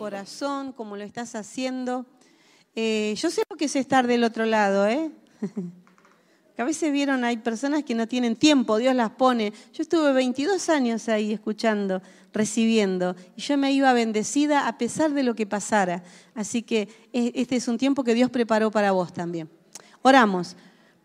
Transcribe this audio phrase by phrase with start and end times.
[0.00, 2.06] corazón, como lo estás haciendo.
[2.74, 5.10] Eh, yo sé lo que es estar del otro lado, ¿eh?
[6.56, 9.52] a veces vieron, hay personas que no tienen tiempo, Dios las pone.
[9.74, 12.00] Yo estuve 22 años ahí escuchando,
[12.32, 16.02] recibiendo, y yo me iba bendecida a pesar de lo que pasara.
[16.34, 19.50] Así que este es un tiempo que Dios preparó para vos también.
[20.00, 20.56] Oramos.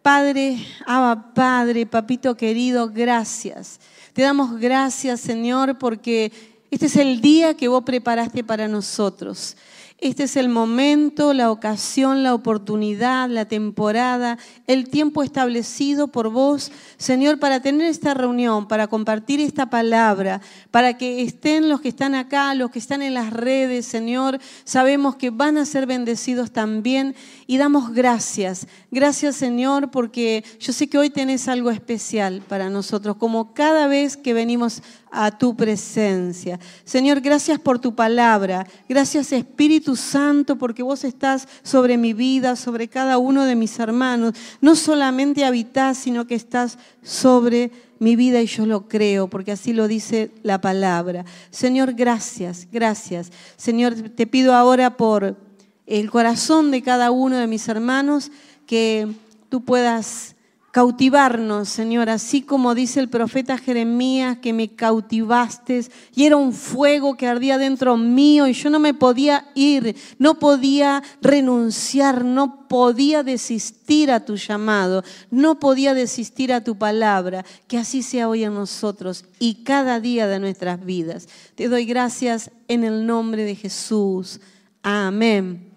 [0.01, 3.81] Padre, Abba Padre, Papito querido, gracias.
[4.13, 9.55] Te damos gracias, Señor, porque este es el día que vos preparaste para nosotros.
[9.99, 14.37] Este es el momento, la ocasión, la oportunidad, la temporada,
[14.67, 20.97] el tiempo establecido por vos, Señor, para tener esta reunión, para compartir esta palabra, para
[20.97, 24.37] que estén los que están acá, los que están en las redes, Señor.
[24.65, 27.15] Sabemos que van a ser bendecidos también
[27.47, 28.67] y damos gracias.
[28.91, 34.17] Gracias, Señor, porque yo sé que hoy tenés algo especial para nosotros, como cada vez
[34.17, 34.83] que venimos
[35.15, 36.59] a tu presencia.
[36.83, 38.67] Señor, gracias por tu palabra.
[38.87, 44.33] Gracias Espíritu Santo porque vos estás sobre mi vida, sobre cada uno de mis hermanos.
[44.61, 49.73] No solamente habitas, sino que estás sobre mi vida y yo lo creo, porque así
[49.73, 51.25] lo dice la palabra.
[51.49, 53.31] Señor, gracias, gracias.
[53.55, 55.37] Señor, te pido ahora por
[55.85, 58.31] el corazón de cada uno de mis hermanos
[58.65, 59.07] que
[59.49, 60.34] tú puedas
[60.75, 67.15] cautivarnos, Señor, así como dice el profeta Jeremías, que me cautivaste y era un fuego
[67.15, 73.23] que ardía dentro mío y yo no me podía ir, no podía renunciar, no podía
[73.23, 75.01] desistir a tu llamado,
[75.31, 80.27] no podía desistir a tu palabra, que así sea hoy en nosotros y cada día
[80.27, 81.29] de nuestras vidas.
[81.55, 84.41] Te doy gracias en el nombre de Jesús.
[84.83, 85.74] Amén.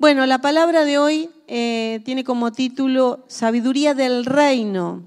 [0.00, 5.02] Bueno, la palabra de hoy eh, tiene como título Sabiduría del Reino.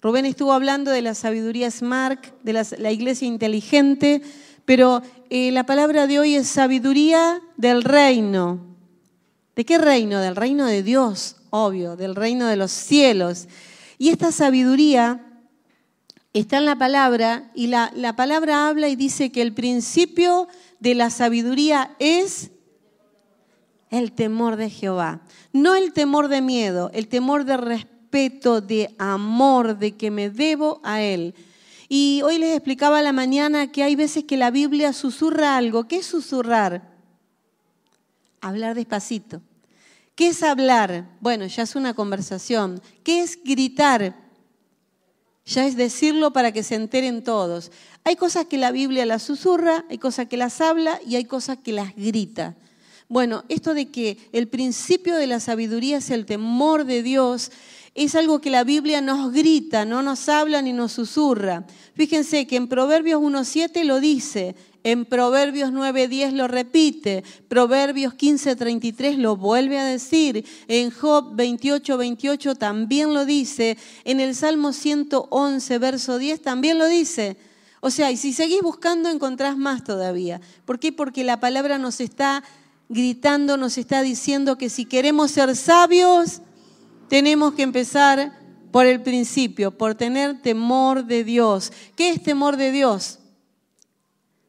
[0.00, 4.22] Rubén estuvo hablando de la sabiduría Smart, de la, iglesia inteligente,
[4.64, 8.60] pero eh, la palabra de hoy es sabiduría del reino.
[9.56, 10.20] ¿De qué reino?
[10.20, 13.48] Del reino de Dios, obvio, del reino de los cielos.
[13.98, 15.26] Y esta sabiduría
[16.32, 20.46] está en la palabra y la palabra habla y dice que el principio
[20.78, 22.52] de la sabiduría es
[23.90, 25.20] el temor de Jehová.
[25.52, 30.80] No el temor de miedo, el temor de respeto, de amor, de que me debo
[30.82, 31.34] a Él.
[31.88, 35.86] Y hoy les explicaba a la mañana que hay veces que la Biblia susurra algo.
[35.86, 36.94] ¿Qué es susurrar?
[38.40, 39.40] Hablar despacito.
[40.14, 41.06] ¿Qué es hablar?
[41.20, 42.80] Bueno, ya es una conversación.
[43.04, 44.16] ¿Qué es gritar?
[45.44, 47.70] Ya es decirlo para que se enteren todos.
[48.02, 51.58] Hay cosas que la Biblia las susurra, hay cosas que las habla y hay cosas
[51.58, 52.56] que las grita.
[53.08, 57.52] Bueno, esto de que el principio de la sabiduría es el temor de Dios,
[57.94, 61.66] es algo que la Biblia nos grita, no nos habla ni nos susurra.
[61.94, 69.36] Fíjense que en Proverbios 1.7 lo dice, en Proverbios 9.10 lo repite, Proverbios 15.33 lo
[69.36, 76.42] vuelve a decir, en Job 28.28 también lo dice, en el Salmo 111, verso 10
[76.42, 77.36] también lo dice.
[77.80, 80.40] O sea, y si seguís buscando encontrás más todavía.
[80.64, 80.92] ¿Por qué?
[80.92, 82.42] Porque la palabra nos está
[82.88, 86.42] gritando, nos está diciendo que si queremos ser sabios,
[87.08, 88.32] tenemos que empezar
[88.70, 91.72] por el principio, por tener temor de Dios.
[91.94, 93.18] ¿Qué es temor de Dios?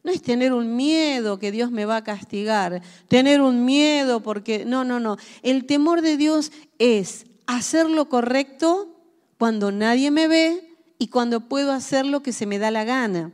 [0.04, 4.66] No es tener un miedo que Dios me va a castigar, tener un miedo porque,
[4.66, 5.18] no, no, no.
[5.44, 8.96] El temor de Dios es hacer lo correcto
[9.38, 13.32] cuando nadie me ve y cuando puedo hacer lo que se me da la gana.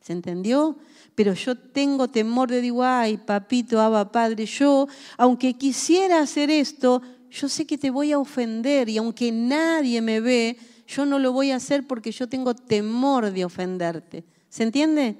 [0.00, 0.76] ¿Se entendió?
[1.20, 4.88] Pero yo tengo temor de digo, ay, papito, aba, padre, yo,
[5.18, 10.20] aunque quisiera hacer esto, yo sé que te voy a ofender y aunque nadie me
[10.22, 10.56] ve,
[10.88, 14.24] yo no lo voy a hacer porque yo tengo temor de ofenderte.
[14.48, 15.18] ¿Se entiende?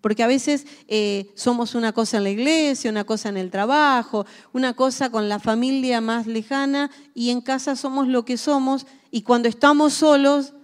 [0.00, 4.24] Porque a veces eh, somos una cosa en la iglesia, una cosa en el trabajo,
[4.54, 9.20] una cosa con la familia más lejana y en casa somos lo que somos y
[9.20, 10.54] cuando estamos solos,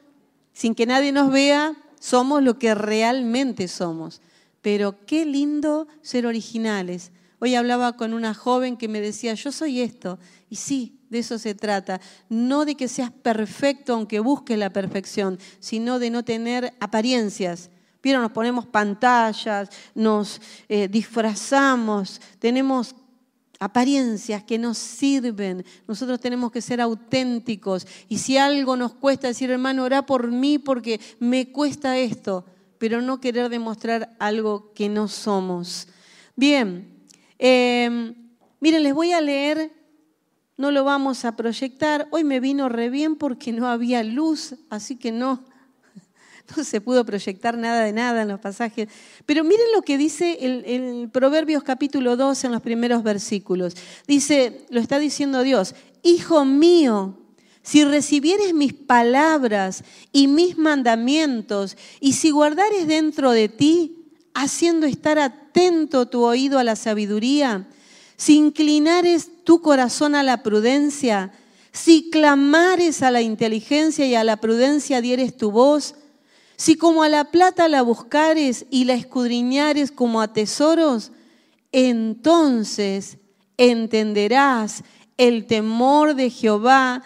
[0.55, 4.23] sin que nadie nos vea, somos lo que realmente somos
[4.63, 7.11] pero qué lindo ser originales.
[7.41, 10.21] Hoy hablaba con una joven que me decía, yo soy esto.
[10.49, 12.01] Y sí, de eso se trata.
[12.29, 17.71] No de que seas perfecto aunque busques la perfección, sino de no tener apariencias.
[18.01, 22.95] Pero nos ponemos pantallas, nos eh, disfrazamos, tenemos
[23.59, 25.65] apariencias que nos sirven.
[25.89, 27.87] Nosotros tenemos que ser auténticos.
[28.09, 32.45] Y si algo nos cuesta decir, hermano, orá por mí porque me cuesta esto
[32.83, 35.87] pero no querer demostrar algo que no somos.
[36.35, 37.07] Bien,
[37.39, 38.13] em,
[38.59, 39.71] miren, les voy a leer,
[40.57, 42.09] no lo vamos a proyectar.
[42.11, 45.45] Hoy me vino re bien porque no había luz, así que no,
[46.57, 48.89] no se pudo proyectar nada de nada en los pasajes.
[49.27, 53.77] Pero miren lo que dice el, el Proverbios capítulo 2 en los primeros versículos.
[54.09, 57.22] Dice, lo está diciendo Dios, Hijo mío,
[57.63, 63.97] si recibieres mis palabras y mis mandamientos, y si guardares dentro de ti,
[64.35, 67.69] haciendo estar atento tu oído a la sabiduría,
[68.17, 71.33] si inclinares tu corazón a la prudencia,
[71.73, 75.95] si clamares a la inteligencia y a la prudencia dieres tu voz,
[76.57, 81.11] si como a la plata la buscares y la escudriñares como a tesoros,
[81.73, 83.19] entonces
[83.57, 84.85] entenderás
[85.17, 87.03] el temor de Jehová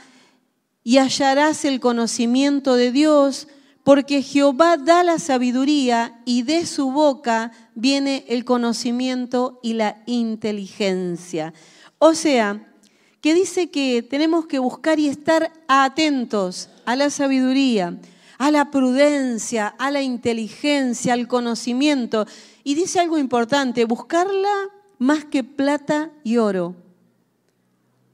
[0.86, 3.48] y hallarás el conocimiento de Dios,
[3.82, 11.52] porque Jehová da la sabiduría y de su boca viene el conocimiento y la inteligencia.
[11.98, 12.72] O sea,
[13.20, 17.98] que dice que tenemos que buscar y estar atentos a la sabiduría,
[18.38, 22.28] a la prudencia, a la inteligencia, al conocimiento.
[22.62, 24.54] Y dice algo importante, buscarla
[25.00, 26.85] más que plata y oro.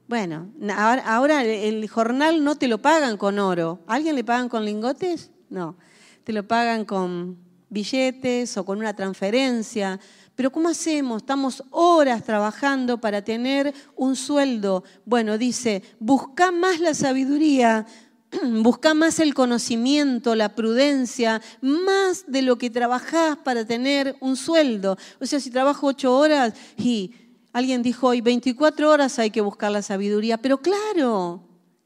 [0.07, 3.79] Bueno, ahora, el jornal no te lo pagan con oro.
[3.87, 5.31] alguien le pagan con lingotes?
[5.49, 5.77] No,
[6.23, 7.37] te lo pagan con
[7.69, 9.99] billetes o con una transferencia.
[10.35, 11.21] Pero ¿cómo hacemos?
[11.21, 14.83] Estamos horas trabajando para tener un sueldo.
[15.05, 17.85] Bueno, dice, busca más la sabiduría,
[18.61, 24.97] busca más el conocimiento, la prudencia, más de lo que trabajás para tener un sueldo.
[25.21, 27.11] O sea, si trabajo ocho horas y
[27.53, 31.41] alguien dijo hoy 24 horas hay que buscar la sabiduría, pero claro,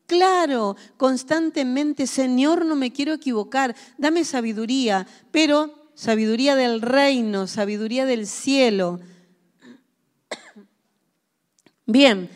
[0.08, 8.26] claro, constantemente, Señor, no me quiero equivocar, dame sabiduría, pero sabiduría del reino, sabiduría del
[8.26, 9.00] cielo.
[11.86, 12.30] Bien,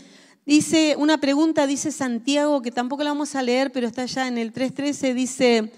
[0.46, 4.38] dice una pregunta, dice Santiago, que tampoco la vamos a leer, pero está ya en
[4.38, 5.72] el 3.13, dice,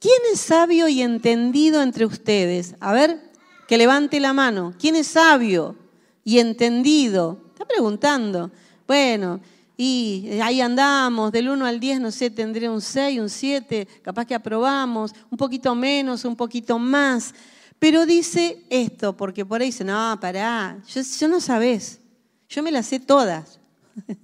[0.00, 2.76] ¿quién es sabio y entendido entre ustedes?
[2.80, 3.30] A ver,
[3.68, 4.74] que levante la mano.
[4.78, 5.76] ¿Quién es sabio
[6.24, 7.38] y entendido?
[7.52, 8.50] Está preguntando.
[8.86, 9.40] Bueno,
[9.76, 14.24] y ahí andamos, del 1 al 10, no sé, tendré un 6, un 7, capaz
[14.24, 17.34] que aprobamos, un poquito menos, un poquito más.
[17.78, 22.00] Pero dice esto, porque por ahí dice, no, pará, yo, no sabés,
[22.48, 23.58] yo me las sé todas.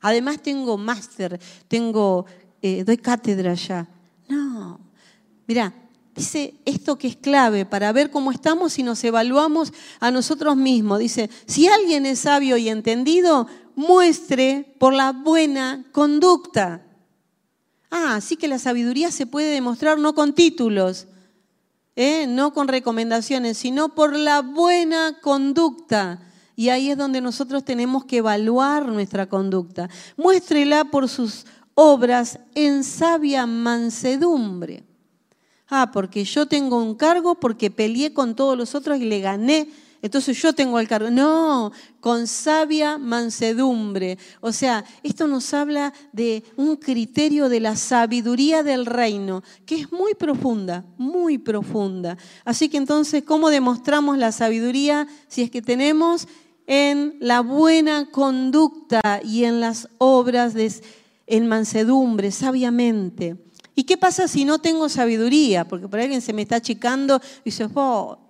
[0.00, 2.26] Además tengo máster, tengo,
[2.60, 3.88] eh, doy cátedra ya.
[4.28, 4.80] No,
[5.46, 5.72] mira,
[6.14, 10.98] dice esto que es clave para ver cómo estamos y nos evaluamos a nosotros mismos.
[10.98, 16.82] Dice, si alguien es sabio y entendido, muestre por la buena conducta.
[17.90, 21.06] Ah, así que la sabiduría se puede demostrar no con títulos,
[21.96, 22.26] ¿eh?
[22.26, 26.20] no con recomendaciones, sino por la buena conducta.
[26.56, 29.88] Y ahí es donde nosotros tenemos que evaluar nuestra conducta.
[30.16, 34.84] Muéstrela por sus obras en sabia mansedumbre.
[35.68, 39.68] Ah, porque yo tengo un cargo, porque peleé con todos los otros y le gané
[40.04, 41.10] entonces yo tengo el cargo.
[41.10, 44.18] No, con sabia mansedumbre.
[44.42, 49.92] O sea, esto nos habla de un criterio de la sabiduría del reino, que es
[49.92, 52.18] muy profunda, muy profunda.
[52.44, 56.28] Así que entonces, ¿cómo demostramos la sabiduría si es que tenemos
[56.66, 60.52] en la buena conducta y en las obras
[61.26, 63.38] en mansedumbre, sabiamente?
[63.74, 65.66] ¿Y qué pasa si no tengo sabiduría?
[65.66, 68.24] Porque por alguien se me está achicando y dice, oh,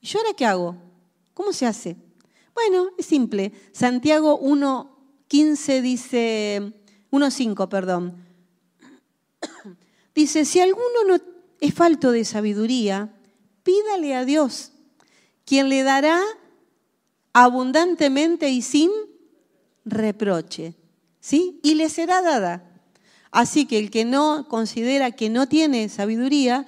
[0.00, 0.76] ¿Y yo ahora qué hago?
[1.34, 1.96] ¿Cómo se hace?
[2.54, 3.52] Bueno, es simple.
[3.72, 6.72] Santiago 1.15 dice,
[7.10, 8.24] 1.5, perdón.
[10.14, 11.18] Dice, si alguno no
[11.60, 13.14] es falto de sabiduría,
[13.62, 14.72] pídale a Dios,
[15.44, 16.20] quien le dará
[17.32, 18.90] abundantemente y sin
[19.84, 20.74] reproche.
[21.20, 21.60] ¿Sí?
[21.62, 22.69] Y le será dada.
[23.30, 26.66] Así que el que no considera que no tiene sabiduría,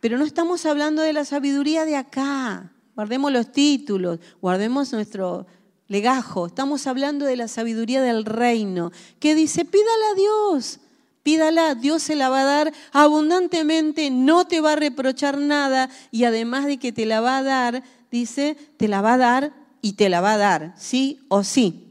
[0.00, 2.72] pero no estamos hablando de la sabiduría de acá.
[2.94, 5.46] Guardemos los títulos, guardemos nuestro
[5.88, 6.46] legajo.
[6.46, 10.80] Estamos hablando de la sabiduría del reino, que dice, pídala a Dios,
[11.22, 16.24] pídala, Dios se la va a dar abundantemente, no te va a reprochar nada y
[16.24, 19.52] además de que te la va a dar, dice, te la va a dar
[19.82, 21.84] y te la va a dar, sí o sí.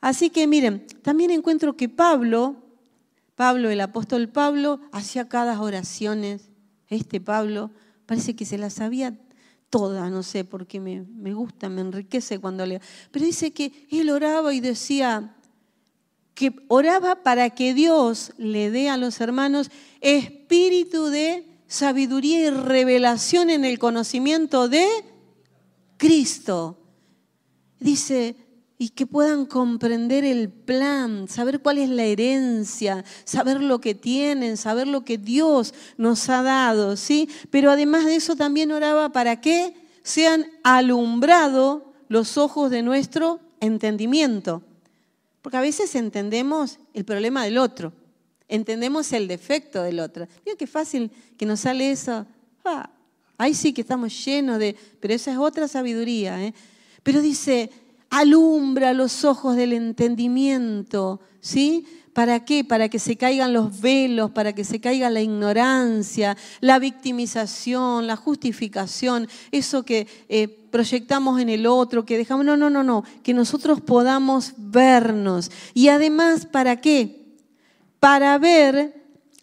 [0.00, 2.67] Así que miren, también encuentro que Pablo,
[3.38, 6.50] Pablo, el apóstol Pablo, hacía cada oraciones
[6.88, 7.70] este Pablo
[8.04, 9.16] parece que se la sabía
[9.70, 12.80] toda, no sé, porque me, me gusta, me enriquece cuando leo.
[13.12, 15.36] Pero dice que él oraba y decía
[16.34, 23.50] que oraba para que Dios le dé a los hermanos espíritu de sabiduría y revelación
[23.50, 24.88] en el conocimiento de
[25.96, 26.78] Cristo.
[27.78, 28.34] Dice,
[28.80, 34.56] y que puedan comprender el plan, saber cuál es la herencia, saber lo que tienen,
[34.56, 37.28] saber lo que Dios nos ha dado, ¿sí?
[37.50, 44.62] Pero además de eso también oraba para que sean alumbrados los ojos de nuestro entendimiento.
[45.42, 47.92] Porque a veces entendemos el problema del otro,
[48.46, 50.28] entendemos el defecto del otro.
[50.46, 52.26] Mira qué fácil que nos sale eso.
[52.64, 52.90] Ah,
[53.38, 54.76] ahí sí que estamos llenos de...
[55.00, 56.44] Pero esa es otra sabiduría.
[56.44, 56.54] ¿eh?
[57.02, 57.70] Pero dice,
[58.10, 61.86] alumbra los ojos del entendimiento, ¿sí?
[62.12, 62.64] ¿Para qué?
[62.64, 68.16] Para que se caigan los velos, para que se caiga la ignorancia, la victimización, la
[68.16, 73.34] justificación, eso que eh, proyectamos en el otro, que dejamos, no, no, no, no, que
[73.34, 75.52] nosotros podamos vernos.
[75.74, 77.36] Y además, ¿para qué?
[78.00, 78.94] Para ver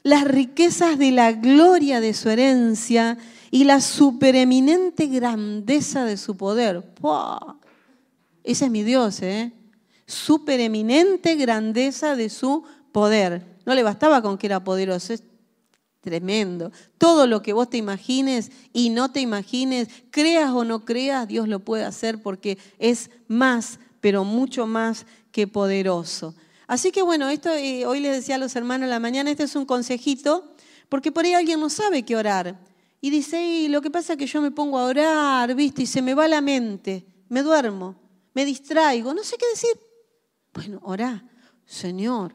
[0.04, 3.18] las riquezas de la gloria de su herencia
[3.52, 6.84] y la supereminente grandeza de su poder.
[8.46, 9.52] Ese es mi Dios, ¿eh?
[10.06, 13.44] Supereminente grandeza de su poder.
[13.66, 15.24] No le bastaba con que era poderoso, es
[16.00, 16.72] tremendo.
[17.00, 21.48] Todo lo que vos te imagines y no te imagines, creas o no creas, Dios
[21.48, 26.36] lo puede hacer porque es más, pero mucho más que poderoso.
[26.68, 29.44] Así que bueno, esto eh, hoy les decía a los hermanos en la mañana, este
[29.44, 30.54] es un consejito,
[30.88, 32.60] porque por ahí alguien no sabe qué orar.
[33.02, 35.82] Y dice, y lo que pasa es que yo me pongo a orar, ¿viste?
[35.82, 38.05] Y se me va la mente, me duermo
[38.36, 39.72] me distraigo, no sé qué decir.
[40.54, 41.24] Bueno, orá,
[41.66, 42.34] Señor,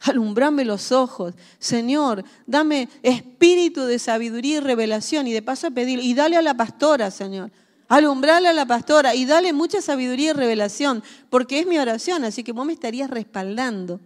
[0.00, 6.00] alumbrame los ojos, Señor, dame espíritu de sabiduría y revelación y de paso a pedir,
[6.00, 7.52] y dale a la pastora, Señor,
[7.86, 12.42] alumbrale a la pastora y dale mucha sabiduría y revelación, porque es mi oración, así
[12.42, 14.00] que vos me estarías respaldando.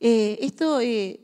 [0.00, 1.20] Eh, esto eh,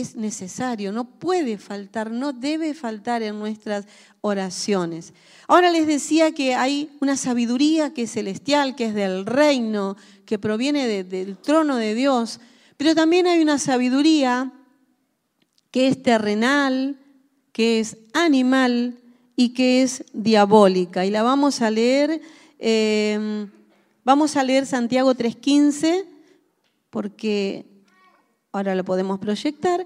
[0.00, 3.86] es necesario, no puede faltar, no debe faltar en nuestras
[4.20, 5.12] oraciones.
[5.48, 10.38] Ahora les decía que hay una sabiduría que es celestial, que es del reino, que
[10.38, 12.38] proviene del trono de Dios,
[12.76, 14.52] pero también hay una sabiduría
[15.72, 16.96] que es terrenal,
[17.52, 18.98] que es animal
[19.34, 21.04] y que es diabólica.
[21.06, 22.20] Y la vamos a leer,
[22.60, 23.48] eh,
[24.04, 26.04] vamos a leer Santiago 3.15,
[26.90, 27.77] porque
[28.52, 29.84] ahora lo podemos proyectar.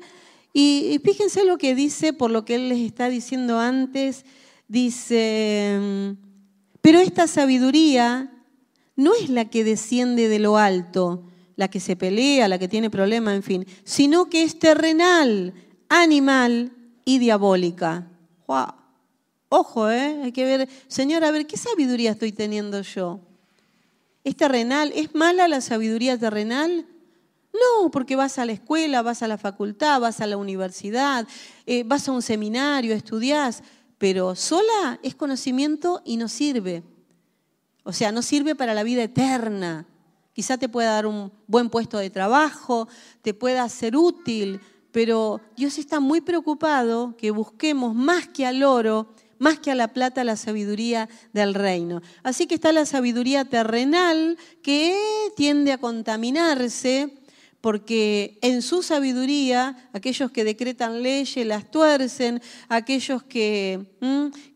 [0.52, 4.24] Y, fíjense lo que dice, por lo que él les está diciendo antes,
[4.68, 6.16] dice,
[6.80, 8.30] pero esta sabiduría
[8.96, 11.24] no es la que desciende de lo alto,
[11.56, 15.54] la que se pelea, la que tiene problemas, en fin, sino que es terrenal,
[15.88, 16.72] animal
[17.04, 18.08] y diabólica.
[19.48, 20.22] Ojo, ¿eh?
[20.22, 23.20] hay que ver, Señor, a ver, ¿qué sabiduría estoy teniendo yo?
[24.24, 24.92] ¿Es terrenal?
[24.94, 26.86] ¿Es mala la sabiduría terrenal?
[27.52, 31.26] No, porque vas a la escuela, vas a la facultad, vas a la universidad,
[31.66, 33.62] eh, vas a un seminario, estudias,
[33.98, 36.82] pero sola es conocimiento y no sirve.
[37.84, 39.86] O sea, no sirve para la vida eterna.
[40.32, 42.88] Quizá te pueda dar un buen puesto de trabajo,
[43.20, 44.60] te pueda ser útil,
[44.92, 49.88] pero Dios está muy preocupado que busquemos más que al oro, más que a la
[49.88, 52.00] plata, la sabiduría del reino.
[52.22, 54.96] Así que está la sabiduría terrenal que
[55.36, 57.21] tiende a contaminarse
[57.62, 63.86] porque en su sabiduría aquellos que decretan leyes las tuercen, aquellos que,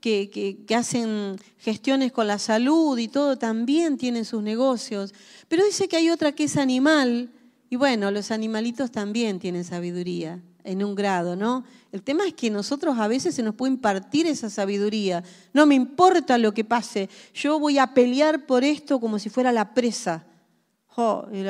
[0.00, 5.14] que, hacen gestiones con la salud y todo también tienen sus negocios.
[5.46, 7.30] Pero dice que hay otra que es animal,
[7.70, 11.64] y bueno, los animalitos también tienen sabiduría en un grado, ¿no?
[11.92, 15.22] El tema es que nosotros a veces se nos puede impartir esa sabiduría.
[15.52, 19.52] No me importa lo que pase, yo voy a pelear por esto como si fuera
[19.52, 20.26] la presa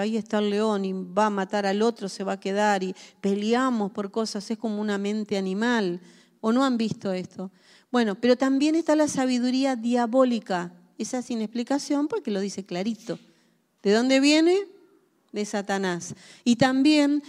[0.01, 2.95] ahí está el león y va a matar al otro, se va a quedar y
[3.21, 6.01] peleamos por cosas, es como una mente animal.
[6.41, 7.51] ¿O no han visto esto?
[7.91, 10.73] Bueno, pero también está la sabiduría diabólica.
[10.99, 13.19] Esa sin explicación porque lo dice clarito.
[13.83, 14.67] ¿De dónde viene?
[15.33, 16.15] De Satanás.
[16.45, 17.23] Y también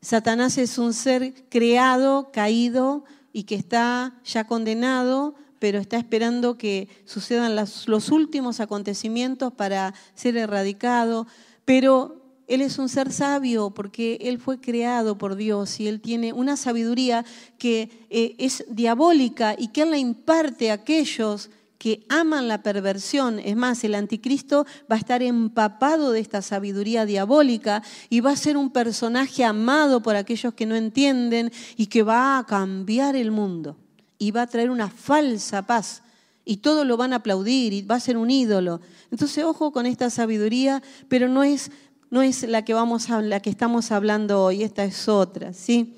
[0.00, 6.88] Satanás es un ser creado, caído y que está ya condenado, pero está esperando que
[7.04, 11.26] sucedan los últimos acontecimientos para ser erradicado.
[11.64, 16.32] Pero Él es un ser sabio porque Él fue creado por Dios y Él tiene
[16.32, 17.24] una sabiduría
[17.58, 21.50] que eh, es diabólica y que Él la imparte a aquellos
[21.82, 23.40] que aman la perversión.
[23.40, 28.36] Es más, el anticristo va a estar empapado de esta sabiduría diabólica y va a
[28.36, 33.32] ser un personaje amado por aquellos que no entienden y que va a cambiar el
[33.32, 33.76] mundo
[34.16, 36.04] y va a traer una falsa paz
[36.44, 38.80] y todos lo van a aplaudir y va a ser un ídolo.
[39.10, 41.70] Entonces, ojo con esta sabiduría, pero no es,
[42.10, 45.96] no es la, que vamos a, la que estamos hablando hoy, esta es otra, ¿sí?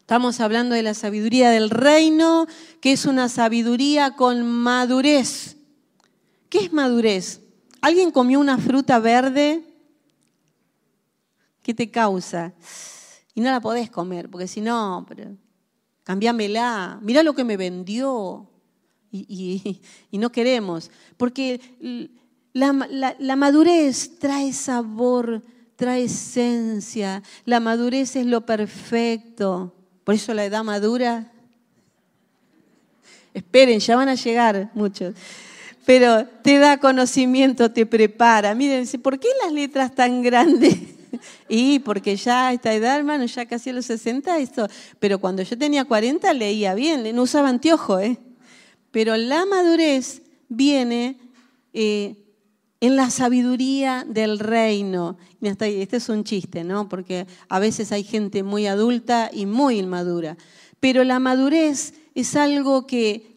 [0.00, 2.46] Estamos hablando de la sabiduría del reino,
[2.80, 5.56] que es una sabiduría con madurez.
[6.48, 7.40] ¿Qué es madurez?
[7.80, 9.64] ¿Alguien comió una fruta verde?
[11.62, 12.54] ¿Qué te causa?
[13.34, 15.36] Y no la podés comer, porque si no, pero,
[16.04, 18.48] cambiámela, mirá lo que me vendió.
[20.10, 21.60] Y, no queremos, porque
[22.52, 25.42] la madurez trae sabor,
[25.76, 29.72] trae esencia, la madurez es lo perfecto.
[30.04, 31.32] Por eso la edad madura
[33.36, 35.14] Esperen, ya van a llegar muchos.
[35.84, 38.54] Pero te da conocimiento, te prepara.
[38.54, 40.74] Miren, ¿por qué las letras tan grandes?
[41.48, 44.68] Y porque ya a esta edad, hermano, ya casi a los 60, esto.
[44.98, 48.18] Pero cuando yo tenía 40 leía bien, no usaba anteojo, ¿eh?
[48.90, 51.18] Pero la madurez viene
[51.72, 52.16] eh,
[52.80, 55.18] en la sabiduría del reino.
[55.40, 56.88] Este es un chiste, ¿no?
[56.88, 60.36] Porque a veces hay gente muy adulta y muy inmadura.
[60.80, 63.36] Pero la madurez es algo que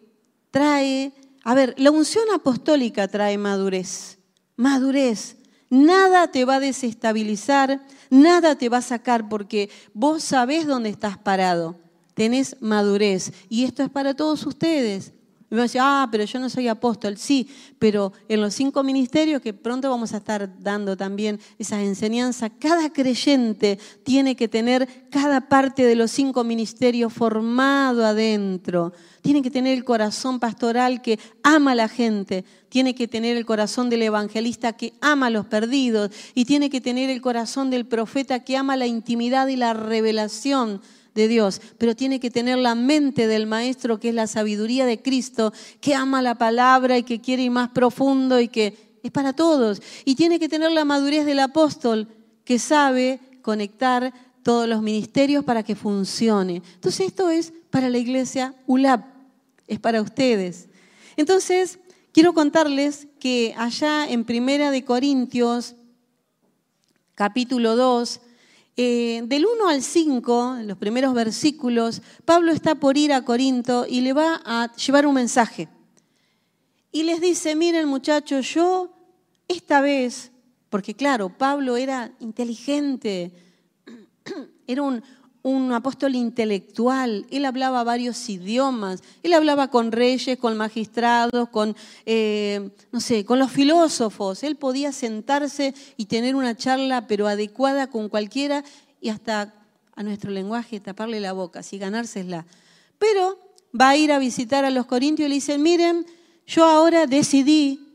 [0.51, 1.13] trae,
[1.43, 4.19] a ver, la unción apostólica trae madurez,
[4.55, 5.37] madurez.
[5.69, 11.17] Nada te va a desestabilizar, nada te va a sacar porque vos sabés dónde estás
[11.17, 11.77] parado,
[12.15, 13.31] tenés madurez.
[13.49, 15.13] Y esto es para todos ustedes.
[15.51, 17.17] Y me va a decir, ah, pero yo no soy apóstol.
[17.17, 17.47] Sí,
[17.79, 22.91] pero en los cinco ministerios que pronto vamos a estar dando también esas enseñanzas, cada
[22.91, 28.93] creyente tiene que tener cada parte de los cinco ministerios formado adentro.
[29.21, 33.45] Tiene que tener el corazón pastoral que ama a la gente, tiene que tener el
[33.45, 37.87] corazón del evangelista que ama a los perdidos y tiene que tener el corazón del
[37.87, 40.81] profeta que ama la intimidad y la revelación
[41.19, 45.01] de Dios, pero tiene que tener la mente del Maestro, que es la sabiduría de
[45.01, 49.33] Cristo, que ama la palabra y que quiere ir más profundo y que es para
[49.33, 49.81] todos.
[50.05, 52.07] Y tiene que tener la madurez del apóstol,
[52.45, 56.63] que sabe conectar todos los ministerios para que funcione.
[56.75, 59.05] Entonces esto es para la iglesia ULAP,
[59.67, 60.69] es para ustedes.
[61.17, 61.79] Entonces,
[62.13, 65.75] quiero contarles que allá en Primera de Corintios,
[67.13, 68.21] capítulo 2,
[68.81, 73.85] eh, del 1 al 5, en los primeros versículos, Pablo está por ir a Corinto
[73.85, 75.67] y le va a llevar un mensaje.
[76.89, 78.89] Y les dice, miren muchachos, yo
[79.49, 80.31] esta vez,
[80.69, 83.33] porque claro, Pablo era inteligente,
[84.65, 85.03] era un,
[85.49, 92.69] un apóstol intelectual, él hablaba varios idiomas, él hablaba con reyes, con magistrados, con, eh,
[92.91, 98.09] no sé, con los filósofos, él podía sentarse y tener una charla pero adecuada con
[98.09, 98.63] cualquiera
[99.01, 99.53] y hasta
[99.95, 102.45] a nuestro lenguaje taparle la boca, así ganársela.
[102.97, 103.37] Pero
[103.79, 106.05] va a ir a visitar a los corintios y le dice, miren,
[106.45, 107.88] yo ahora decidí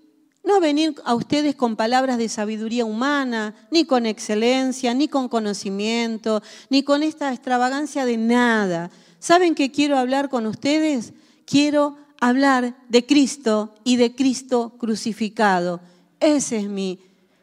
[0.44, 6.42] no venir a ustedes con palabras de sabiduría humana, ni con excelencia, ni con conocimiento,
[6.68, 8.90] ni con esta extravagancia de nada.
[9.18, 11.14] ¿Saben qué quiero hablar con ustedes?
[11.46, 15.80] Quiero hablar de Cristo y de Cristo crucificado.
[16.20, 16.98] Ese es mi,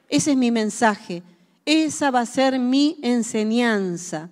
[0.08, 1.24] ese es mi mensaje.
[1.66, 4.30] Esa va a ser mi enseñanza.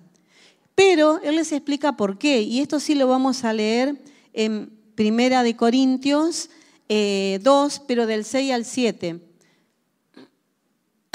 [0.76, 2.42] Pero Él les explica por qué.
[2.42, 4.00] Y esto sí lo vamos a leer
[4.32, 6.50] en Primera de Corintios
[6.90, 9.20] 2, eh, pero del 6 al 7.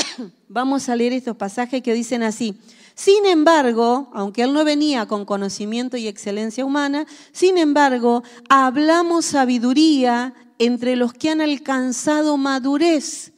[0.47, 2.57] Vamos a leer estos pasajes que dicen así.
[2.95, 10.33] Sin embargo, aunque él no venía con conocimiento y excelencia humana, sin embargo, hablamos sabiduría
[10.59, 13.33] entre los que han alcanzado madurez,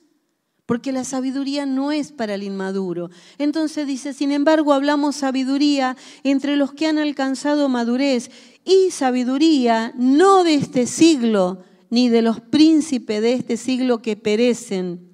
[0.68, 3.10] porque la sabiduría no es para el inmaduro.
[3.40, 8.30] Entonces dice, sin embargo, hablamos sabiduría entre los que han alcanzado madurez
[8.64, 15.08] y sabiduría no de este siglo, ni de los príncipes de este siglo que perecen.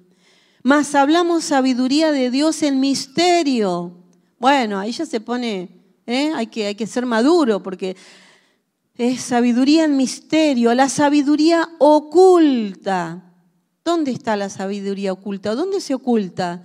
[0.62, 3.92] Mas hablamos sabiduría de Dios en misterio.
[4.38, 5.68] Bueno, ahí ya se pone,
[6.06, 6.32] ¿eh?
[6.34, 7.96] hay, que, hay que ser maduro porque
[8.96, 13.32] es sabiduría en misterio, la sabiduría oculta.
[13.84, 15.54] ¿Dónde está la sabiduría oculta?
[15.54, 16.62] ¿Dónde se oculta?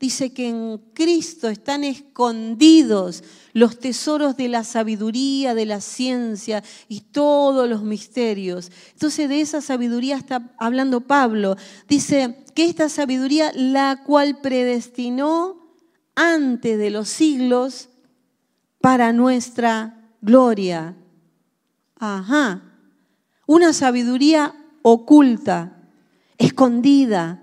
[0.00, 7.02] Dice que en Cristo están escondidos los tesoros de la sabiduría, de la ciencia y
[7.02, 8.72] todos los misterios.
[8.92, 11.56] Entonces de esa sabiduría está hablando Pablo.
[11.86, 15.76] Dice que esta sabiduría la cual predestinó
[16.14, 17.90] antes de los siglos
[18.80, 20.96] para nuestra gloria.
[21.96, 22.62] Ajá.
[23.46, 25.76] Una sabiduría oculta,
[26.38, 27.42] escondida,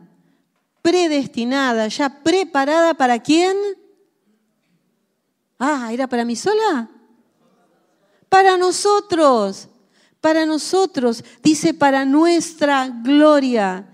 [0.88, 3.58] predestinada, ya preparada para quién?
[5.60, 6.90] Ah, ¿era para mí sola?
[8.30, 9.68] Para nosotros,
[10.22, 13.86] para nosotros, dice para nuestra gloria.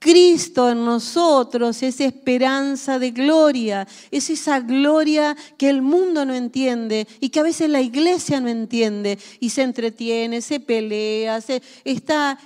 [0.00, 7.06] Cristo en nosotros es esperanza de gloria, es esa gloria que el mundo no entiende
[7.20, 12.36] y que a veces la iglesia no entiende y se entretiene, se pelea, se, está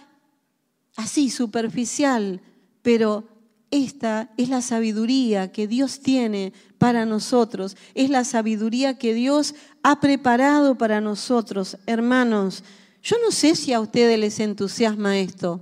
[0.97, 2.43] así superficial,
[2.83, 3.36] pero
[3.85, 10.01] esta es la sabiduría que Dios tiene para nosotros, es la sabiduría que Dios ha
[10.01, 11.77] preparado para nosotros.
[11.87, 12.65] Hermanos,
[13.03, 15.61] yo no sé si a ustedes les entusiasma esto,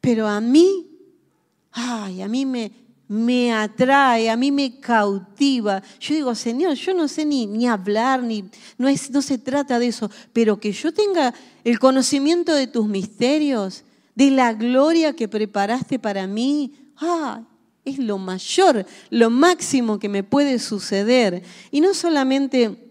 [0.00, 0.86] pero a mí,
[1.72, 2.72] ay, a mí me,
[3.08, 5.82] me atrae, a mí me cautiva.
[6.00, 8.44] Yo digo, Señor, yo no sé ni, ni hablar, ni,
[8.78, 12.86] no, es, no se trata de eso, pero que yo tenga el conocimiento de tus
[12.86, 17.42] misterios, de la gloria que preparaste para mí, ah,
[17.84, 21.42] es lo mayor, lo máximo que me puede suceder.
[21.70, 22.84] Y no solamente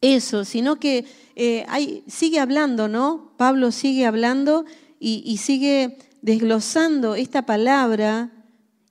[0.00, 1.04] eso, sino que
[1.36, 3.32] eh, sigue hablando, ¿no?
[3.36, 4.64] Pablo sigue hablando
[4.98, 8.30] y, sigue desglosando esta palabra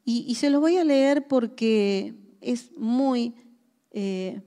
[0.04, 3.36] y, se lo voy a leer porque es muy,
[3.92, 4.42] eh,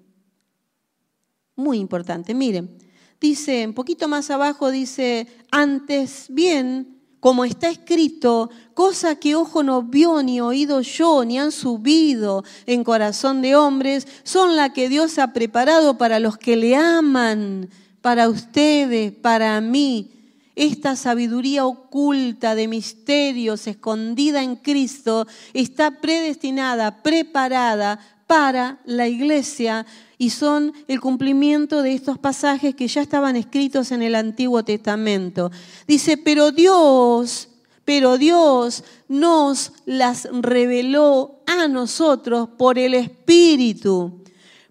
[1.56, 2.34] muy importante.
[2.34, 2.76] Miren,
[3.20, 6.93] dice, un poquito más abajo dice, antes bien,
[7.24, 12.84] como está escrito, cosa que ojo no vio, ni oído yo, ni han subido en
[12.84, 17.70] corazón de hombres, son la que Dios ha preparado para los que le aman,
[18.02, 20.10] para ustedes, para mí.
[20.54, 29.86] Esta sabiduría oculta de misterios, escondida en Cristo, está predestinada, preparada para la iglesia
[30.18, 35.50] y son el cumplimiento de estos pasajes que ya estaban escritos en el Antiguo Testamento.
[35.86, 37.48] Dice, pero Dios,
[37.84, 44.22] pero Dios nos las reveló a nosotros por el Espíritu,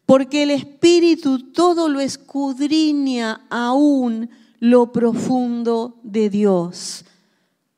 [0.06, 7.06] porque el Espíritu todo lo escudriña aún lo profundo de Dios.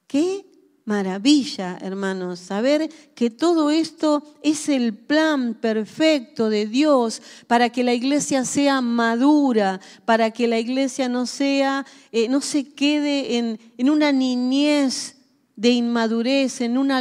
[0.07, 0.45] ¿Qué
[0.85, 7.95] maravilla, hermanos, saber que todo esto es el plan perfecto de Dios para que la
[7.95, 13.89] iglesia sea madura, para que la iglesia no sea, eh, no se quede en, en,
[13.89, 15.15] una niñez
[15.55, 16.91] de inmadurez, en un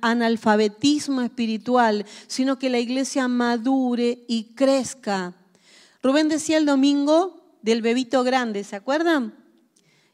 [0.00, 5.34] analfabetismo espiritual, sino que la iglesia madure y crezca.
[6.02, 9.34] Rubén decía el domingo del bebito grande, ¿se acuerdan?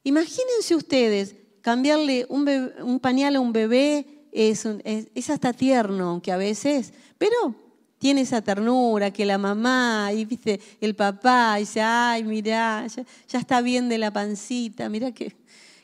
[0.02, 4.66] Imagínense ustedes, cambiarle un, pañal a un bebé es,
[5.30, 7.54] hasta tierno, aunque a veces, pero
[7.96, 10.60] tiene esa ternura que la mamá y ¿viste?
[10.82, 15.34] el papá dice, ay, mira, ya, está bien de la pancita, mira qué,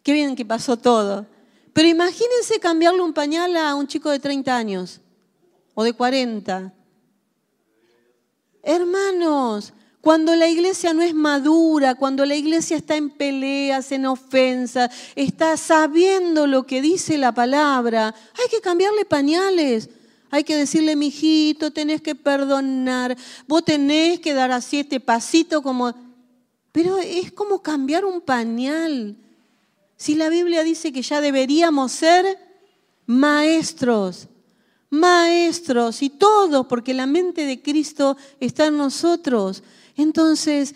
[0.02, 1.26] qué bien que pasó todo.
[1.72, 5.00] Pero imagínense cambiarle un pañal a un chico de 30 años
[5.72, 6.74] o de 40.
[8.62, 14.90] Hermanos, cuando la iglesia no es madura, cuando la iglesia está en peleas, en ofensas,
[15.14, 19.90] está sabiendo lo que dice la palabra, hay que cambiarle pañales.
[20.32, 23.16] Hay que decirle, mijito, tenés que perdonar,
[23.48, 25.92] vos tenés que dar así este pasito como...
[26.70, 29.16] Pero es como cambiar un pañal.
[29.96, 32.38] Si la Biblia dice que ya deberíamos ser
[33.06, 34.28] maestros,
[34.88, 39.64] maestros y todos, porque la mente de Cristo está en nosotros.
[40.02, 40.74] Entonces,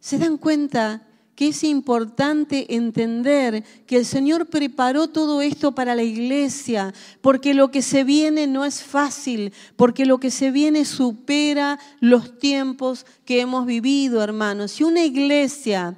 [0.00, 1.02] se dan cuenta
[1.34, 7.70] que es importante entender que el Señor preparó todo esto para la iglesia, porque lo
[7.70, 13.40] que se viene no es fácil, porque lo que se viene supera los tiempos que
[13.40, 14.72] hemos vivido, hermanos.
[14.72, 15.96] Si una iglesia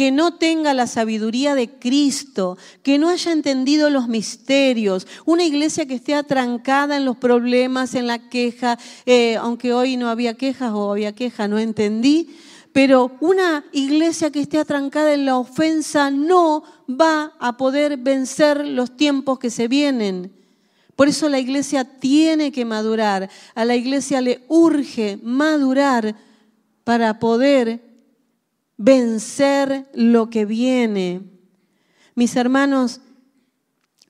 [0.00, 5.84] que no tenga la sabiduría de Cristo, que no haya entendido los misterios, una iglesia
[5.84, 10.72] que esté atrancada en los problemas, en la queja, eh, aunque hoy no había quejas
[10.72, 12.34] o había queja, no entendí,
[12.72, 18.96] pero una iglesia que esté atrancada en la ofensa no va a poder vencer los
[18.96, 20.32] tiempos que se vienen.
[20.96, 26.16] Por eso la iglesia tiene que madurar, a la iglesia le urge madurar
[26.84, 27.89] para poder
[28.80, 31.20] vencer lo que viene.
[32.14, 33.02] Mis hermanos,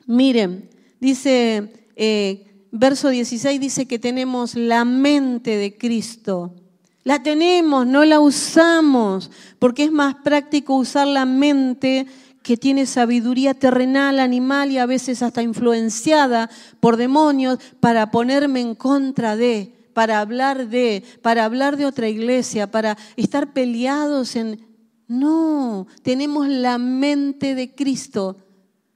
[0.07, 6.55] miren, dice, eh, verso 16 dice que tenemos la mente de Cristo.
[7.03, 12.07] La tenemos, no la usamos, porque es más práctico usar la mente
[12.45, 18.77] que tiene sabiduría terrenal, animal y a veces hasta influenciada por demonios para ponerme en
[18.77, 24.67] contra de para hablar de, para hablar de otra iglesia, para estar peleados en...
[25.07, 28.37] No, tenemos la mente de Cristo.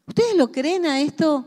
[0.06, 1.44] ¿Ustedes lo creen a esto?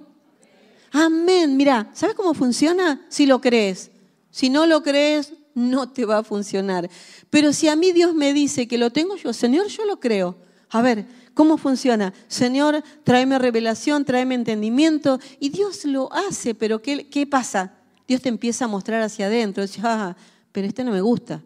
[0.92, 1.56] Amén.
[1.56, 3.06] Mira, ¿sabes cómo funciona?
[3.08, 3.92] Si lo crees.
[4.30, 6.90] Si no lo crees, no te va a funcionar.
[7.30, 10.38] Pero si a mí Dios me dice que lo tengo yo, Señor, yo lo creo.
[10.70, 12.14] A ver, ¿cómo funciona?
[12.28, 15.20] Señor, tráeme revelación, tráeme entendimiento.
[15.40, 17.77] Y Dios lo hace, pero ¿qué, qué pasa?
[18.08, 19.64] Dios te empieza a mostrar hacia adentro.
[19.64, 20.16] Dice, ah,
[20.52, 21.42] pero este no me gusta.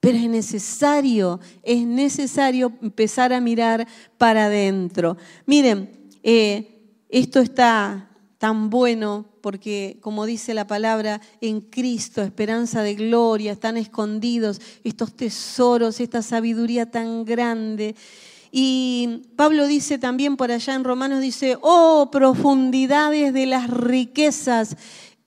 [0.00, 3.86] Pero es necesario, es necesario empezar a mirar
[4.18, 5.16] para adentro.
[5.46, 5.90] Miren,
[6.22, 6.74] eh,
[7.08, 8.10] esto está,
[8.44, 15.14] tan bueno, porque como dice la palabra, en Cristo, esperanza de gloria, están escondidos estos
[15.14, 17.94] tesoros, esta sabiduría tan grande.
[18.52, 24.76] Y Pablo dice también por allá en Romanos, dice, oh profundidades de las riquezas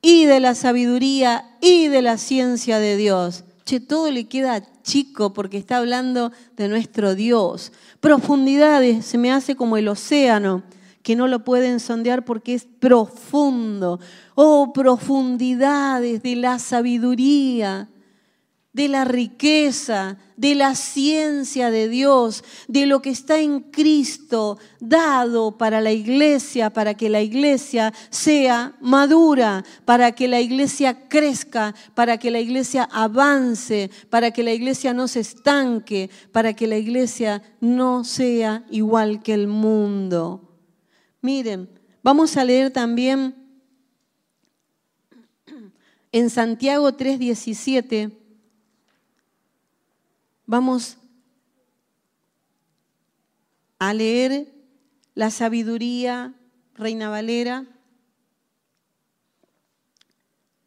[0.07, 3.43] y de la sabiduría y de la ciencia de Dios.
[3.65, 7.73] Che, todo le queda chico porque está hablando de nuestro Dios.
[7.99, 10.63] Profundidades, se me hace como el océano
[11.03, 13.99] que no lo pueden sondear porque es profundo.
[14.35, 17.89] Oh, profundidades de la sabiduría,
[18.77, 25.57] de la riqueza, de la ciencia de Dios, de lo que está en Cristo dado
[25.57, 32.19] para la iglesia, para que la iglesia sea madura, para que la iglesia crezca, para
[32.19, 37.41] que la iglesia avance, para que la iglesia no se estanque, para que la iglesia
[37.59, 40.55] no sea igual que el mundo.
[41.19, 41.67] Miren,
[42.03, 43.33] vamos a leer también
[46.11, 48.16] en Santiago 3:17,
[50.47, 50.97] vamos
[53.77, 54.51] a leer
[55.13, 56.33] la sabiduría,
[56.73, 57.65] Reina Valera,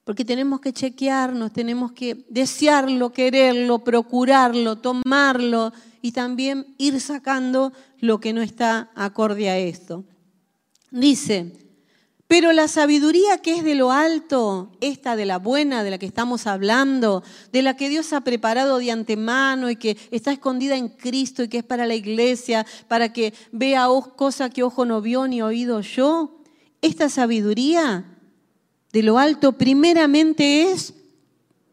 [0.05, 8.21] porque tenemos que chequearnos, tenemos que desearlo, quererlo, procurarlo, tomarlo y también ir sacando lo
[8.21, 10.05] que no está acorde a esto.
[10.91, 11.70] Dice,
[12.31, 16.07] pero la sabiduría que es de lo alto, esta de la buena, de la que
[16.07, 20.91] estamos hablando, de la que Dios ha preparado de antemano y que está escondida en
[20.91, 25.27] Cristo y que es para la iglesia, para que vea cosa que ojo no vio
[25.27, 26.39] ni oído yo,
[26.83, 28.05] esta sabiduría
[28.93, 30.95] de lo alto primeramente es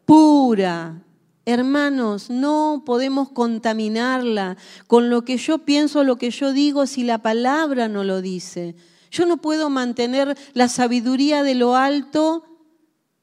[0.06, 1.04] pura.
[1.46, 4.56] Hermanos, no podemos contaminarla
[4.88, 8.74] con lo que yo pienso, lo que yo digo, si la palabra no lo dice.
[9.10, 12.44] Yo no puedo mantener la sabiduría de lo alto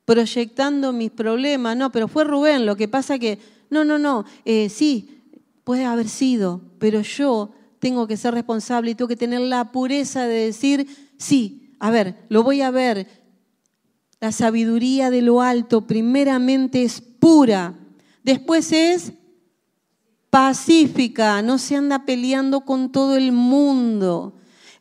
[0.06, 1.76] proyectando mis problemas.
[1.76, 5.24] No, pero fue Rubén, lo que pasa que, no, no, no, eh, sí,
[5.64, 10.26] puede haber sido, pero yo tengo que ser responsable y tengo que tener la pureza
[10.28, 13.08] de decir, sí, a ver, lo voy a ver.
[14.20, 17.76] La sabiduría de lo alto primeramente es pura,
[18.24, 19.14] después es
[20.30, 24.36] pacífica, no se anda peleando con todo el mundo.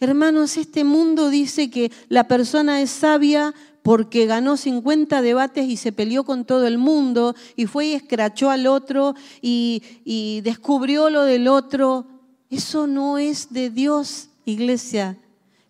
[0.05, 5.93] Hermanos, este mundo dice que la persona es sabia porque ganó 50 debates y se
[5.93, 11.25] peleó con todo el mundo y fue y escrachó al otro y, y descubrió lo
[11.25, 12.07] del otro.
[12.51, 15.17] Eso no es de Dios, iglesia.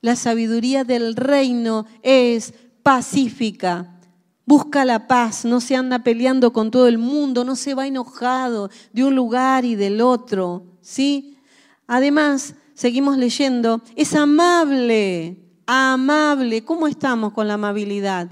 [0.01, 4.01] La sabiduría del reino es pacífica.
[4.47, 8.69] Busca la paz, no se anda peleando con todo el mundo, no se va enojado
[8.93, 11.39] de un lugar y del otro, ¿sí?
[11.87, 16.65] Además, seguimos leyendo, es amable, amable.
[16.65, 18.31] ¿Cómo estamos con la amabilidad?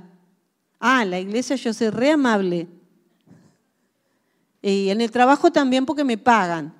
[0.79, 2.69] Ah, la iglesia yo soy re amable.
[4.61, 6.75] Y en el trabajo también porque me pagan.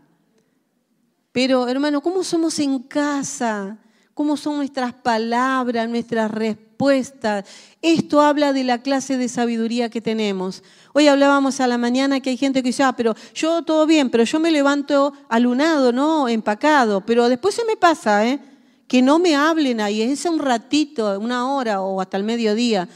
[1.33, 3.79] Pero hermano, ¿cómo somos en casa?
[4.15, 6.72] ¿Cómo son nuestras palabras, nuestras respuestas?
[6.91, 10.63] Esto habla de la clase de sabiduría que tenemos.
[10.93, 14.11] Hoy hablábamos a la mañana que hay gente que dice, ah, pero yo todo bien,
[14.11, 16.29] pero yo me levanto alunado, ¿no?
[16.29, 18.41] Empacado, pero después se me pasa, ¿eh?
[18.89, 22.89] Que no me hablen ahí, es un ratito, una hora o hasta el mediodía.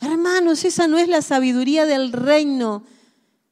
[0.00, 2.84] Hermanos, esa no es la sabiduría del reino.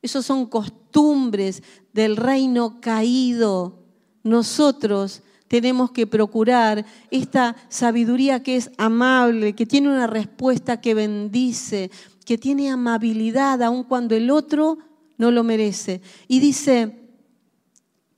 [0.02, 3.78] Esos son costumbres del reino caído.
[4.24, 5.22] Nosotros
[5.52, 11.90] tenemos que procurar esta sabiduría que es amable, que tiene una respuesta que bendice,
[12.24, 14.78] que tiene amabilidad aun cuando el otro
[15.18, 16.00] no lo merece.
[16.26, 17.00] Y dice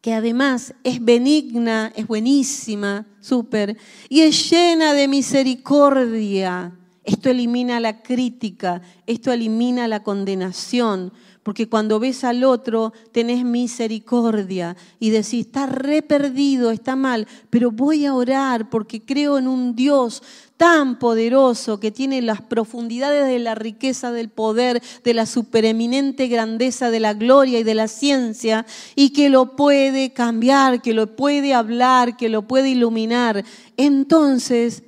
[0.00, 6.78] que además es benigna, es buenísima, súper, y es llena de misericordia.
[7.02, 11.12] Esto elimina la crítica, esto elimina la condenación,
[11.44, 17.70] porque cuando ves al otro tenés misericordia y decís, está re perdido, está mal, pero
[17.70, 20.22] voy a orar porque creo en un Dios
[20.56, 26.90] tan poderoso que tiene las profundidades de la riqueza del poder, de la supereminente grandeza
[26.90, 31.52] de la gloria y de la ciencia y que lo puede cambiar, que lo puede
[31.52, 33.44] hablar, que lo puede iluminar.
[33.76, 34.82] Entonces,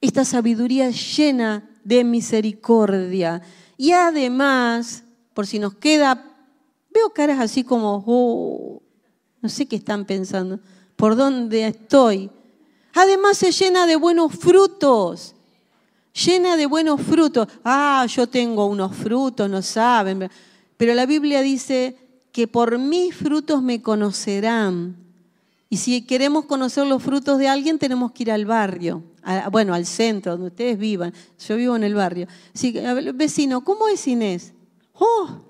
[0.00, 3.42] esta sabiduría llena de misericordia.
[3.76, 5.01] Y además,
[5.34, 6.24] por si nos queda,
[6.92, 8.82] veo caras así como, oh,
[9.40, 10.60] no sé qué están pensando,
[10.96, 12.30] por dónde estoy.
[12.94, 15.34] Además se llena de buenos frutos,
[16.12, 17.48] llena de buenos frutos.
[17.64, 20.30] Ah, yo tengo unos frutos, no saben.
[20.76, 21.96] Pero la Biblia dice
[22.32, 24.96] que por mis frutos me conocerán.
[25.70, 29.02] Y si queremos conocer los frutos de alguien, tenemos que ir al barrio,
[29.50, 31.14] bueno, al centro, donde ustedes vivan.
[31.48, 32.26] Yo vivo en el barrio.
[33.14, 34.52] Vecino, ¿cómo es Inés?
[34.94, 35.42] ¡Oh!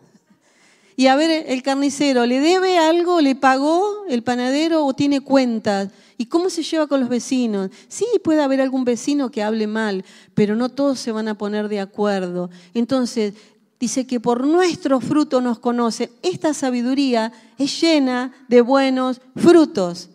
[0.96, 3.20] Y a ver, el carnicero, ¿le debe algo?
[3.20, 5.88] ¿Le pagó el panadero o tiene cuentas?
[6.18, 7.70] ¿Y cómo se lleva con los vecinos?
[7.88, 11.68] Sí, puede haber algún vecino que hable mal, pero no todos se van a poner
[11.68, 12.50] de acuerdo.
[12.74, 13.34] Entonces,
[13.80, 16.12] dice que por nuestro fruto nos conoce.
[16.22, 20.10] Esta sabiduría es llena de buenos frutos.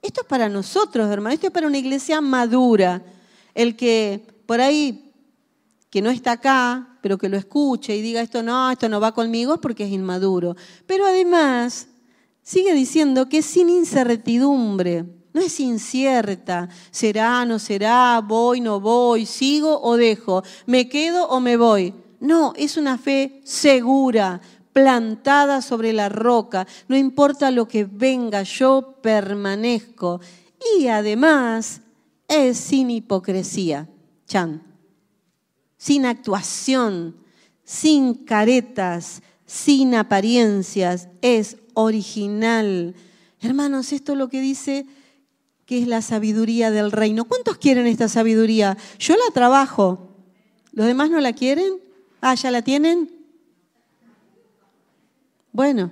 [0.00, 1.34] Esto es para nosotros, hermano.
[1.34, 3.02] Esto es para una iglesia madura.
[3.54, 5.12] El que por ahí,
[5.90, 9.12] que no está acá, pero que lo escuche y diga esto no, esto no va
[9.12, 10.56] conmigo, es porque es inmaduro.
[10.86, 11.88] Pero además,
[12.42, 15.04] sigue diciendo que es sin incertidumbre.
[15.34, 16.68] No es incierta.
[16.90, 21.92] Será, no será, voy, no voy, sigo o dejo, me quedo o me voy.
[22.20, 24.40] No, es una fe segura,
[24.72, 26.66] plantada sobre la roca.
[26.86, 30.20] No importa lo que venga, yo permanezco.
[30.78, 31.80] Y además
[32.28, 33.88] es sin hipocresía.
[34.26, 34.71] Chan.
[35.82, 37.16] Sin actuación,
[37.64, 41.08] sin caretas, sin apariencias.
[41.22, 42.94] Es original.
[43.40, 44.86] Hermanos, esto es lo que dice
[45.66, 47.24] que es la sabiduría del reino.
[47.24, 48.76] ¿Cuántos quieren esta sabiduría?
[49.00, 50.14] Yo la trabajo.
[50.70, 51.72] ¿Los demás no la quieren?
[52.20, 53.10] Ah, ¿ya la tienen?
[55.50, 55.90] Bueno,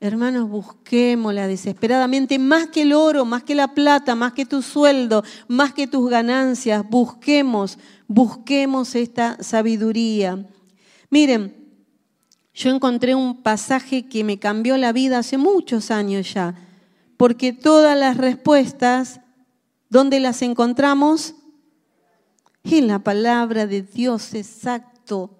[0.00, 5.22] hermanos, busquémosla desesperadamente, más que el oro, más que la plata, más que tu sueldo,
[5.46, 10.46] más que tus ganancias, busquemos, busquemos esta sabiduría.
[11.10, 11.54] Miren,
[12.54, 16.54] yo encontré un pasaje que me cambió la vida hace muchos años ya,
[17.18, 19.20] porque todas las respuestas,
[19.90, 21.34] ¿dónde las encontramos?
[22.64, 25.36] En la palabra de Dios, exacto.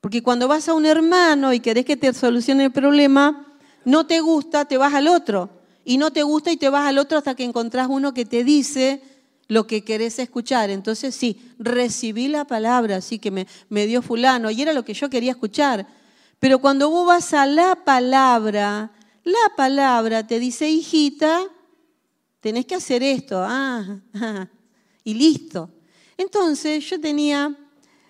[0.00, 3.53] Porque cuando vas a un hermano y querés que te solucione el problema,
[3.84, 5.50] no te gusta, te vas al otro.
[5.84, 8.42] Y no te gusta y te vas al otro hasta que encontrás uno que te
[8.42, 9.02] dice
[9.48, 10.70] lo que querés escuchar.
[10.70, 14.94] Entonces sí, recibí la palabra, así que me, me dio fulano, y era lo que
[14.94, 15.86] yo quería escuchar.
[16.38, 18.92] Pero cuando vos vas a la palabra,
[19.24, 21.42] la palabra te dice, hijita,
[22.40, 24.48] tenés que hacer esto, ah, ah
[25.04, 25.70] y listo.
[26.16, 27.54] Entonces yo tenía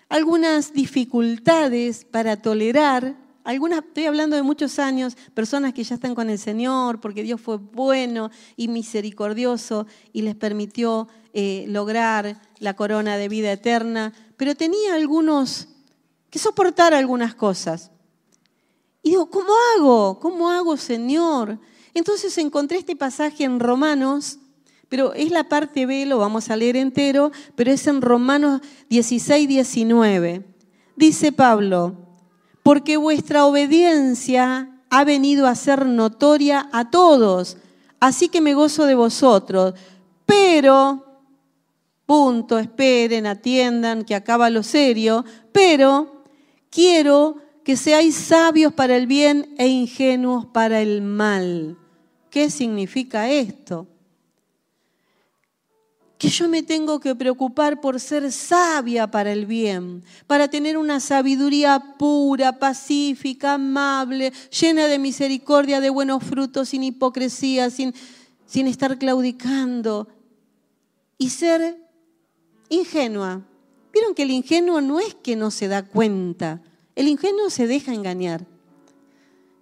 [0.07, 6.29] algunas dificultades para tolerar, algunas, estoy hablando de muchos años, personas que ya están con
[6.29, 13.17] el Señor, porque Dios fue bueno y misericordioso y les permitió eh, lograr la corona
[13.17, 15.69] de vida eterna, pero tenía algunos
[16.29, 17.91] que soportar algunas cosas.
[19.01, 20.19] Y digo, ¿cómo hago?
[20.19, 21.59] ¿Cómo hago, Señor?
[21.93, 24.39] Entonces encontré este pasaje en Romanos
[24.89, 29.47] pero es la parte B, lo vamos a leer entero, pero es en Romanos 16,
[29.47, 30.45] 19.
[30.95, 32.04] Dice Pablo,
[32.65, 37.57] porque vuestra obediencia ha venido a ser notoria a todos,
[37.99, 39.75] así que me gozo de vosotros.
[40.25, 41.21] Pero,
[42.07, 46.23] punto, esperen, atiendan, que acaba lo serio, pero
[46.71, 51.77] quiero que seáis sabios para el bien e ingenuos para el mal.
[52.31, 53.85] ¿Qué significa esto?
[56.17, 60.99] Que yo me tengo que preocupar por ser sabia para el bien, para tener una
[60.99, 67.93] sabiduría pura, pacífica, amable, llena de misericordia, de buenos frutos, sin hipocresía, sin,
[68.45, 70.07] sin estar claudicando
[71.17, 71.81] y ser
[72.69, 73.41] ingenua.
[73.91, 76.61] Vieron que el ingenuo no es que no se da cuenta,
[76.95, 78.54] el ingenuo se deja engañar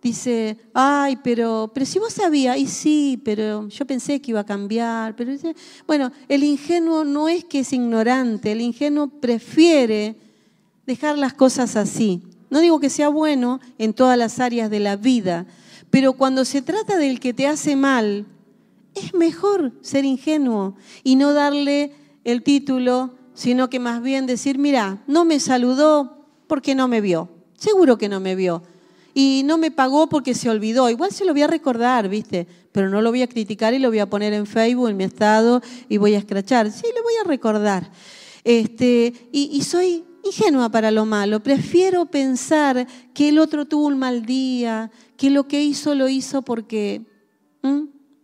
[0.03, 4.45] dice, ay, pero, pero si vos sabías, y sí, pero yo pensé que iba a
[4.45, 5.15] cambiar.
[5.15, 5.31] Pero,
[5.87, 10.17] bueno, el ingenuo no es que es ignorante, el ingenuo prefiere
[10.85, 12.21] dejar las cosas así.
[12.49, 15.47] No digo que sea bueno en todas las áreas de la vida,
[15.89, 18.25] pero cuando se trata del que te hace mal,
[18.93, 21.93] es mejor ser ingenuo y no darle
[22.25, 27.29] el título, sino que más bien decir, mira, no me saludó porque no me vio.
[27.57, 28.61] Seguro que no me vio
[29.13, 30.89] y no me pagó porque se olvidó.
[30.89, 32.47] Igual se lo voy a recordar, ¿viste?
[32.71, 35.03] Pero no lo voy a criticar y lo voy a poner en Facebook, en mi
[35.03, 36.71] estado, y voy a escrachar.
[36.71, 37.91] Sí, le voy a recordar.
[38.43, 41.41] Este, y, soy ingenua para lo malo.
[41.41, 46.41] Prefiero pensar que el otro tuvo un mal día, que lo que hizo lo hizo
[46.41, 47.01] porque...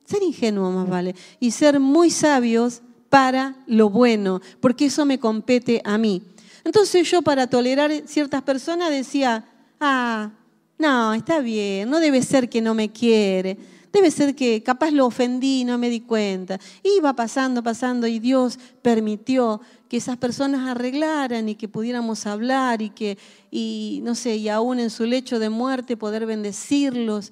[0.05, 1.15] Ser ingenuo más vale.
[1.39, 6.23] Y ser muy sabios para lo bueno, porque eso me compete a mí.
[6.63, 9.45] Entonces yo para tolerar ciertas personas decía,
[9.79, 10.31] ah,
[10.79, 13.57] no, está bien, no debe ser que no me quiere,
[13.93, 16.59] debe ser que capaz lo ofendí, no me di cuenta.
[16.83, 22.89] Iba pasando, pasando y Dios permitió que esas personas arreglaran y que pudiéramos hablar y
[22.89, 23.17] que,
[23.51, 27.31] y no sé, y aún en su lecho de muerte poder bendecirlos.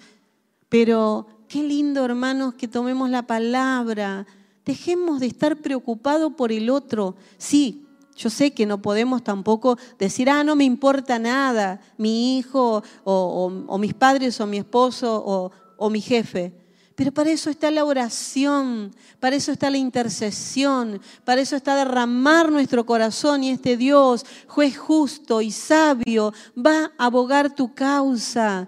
[0.70, 4.28] Pero Qué lindo, hermanos, que tomemos la palabra.
[4.66, 7.16] Dejemos de estar preocupados por el otro.
[7.38, 7.87] Sí,
[8.18, 13.78] yo sé que no podemos tampoco decir, ah, no me importa nada, mi hijo o,
[13.80, 16.51] mis padres o mi esposo o, mi jefe.
[16.95, 22.51] Pero para eso está la oración, para eso está la intercesión, para eso está derramar
[22.51, 28.68] nuestro corazón y este Dios, juez justo y sabio, va a abogar tu causa.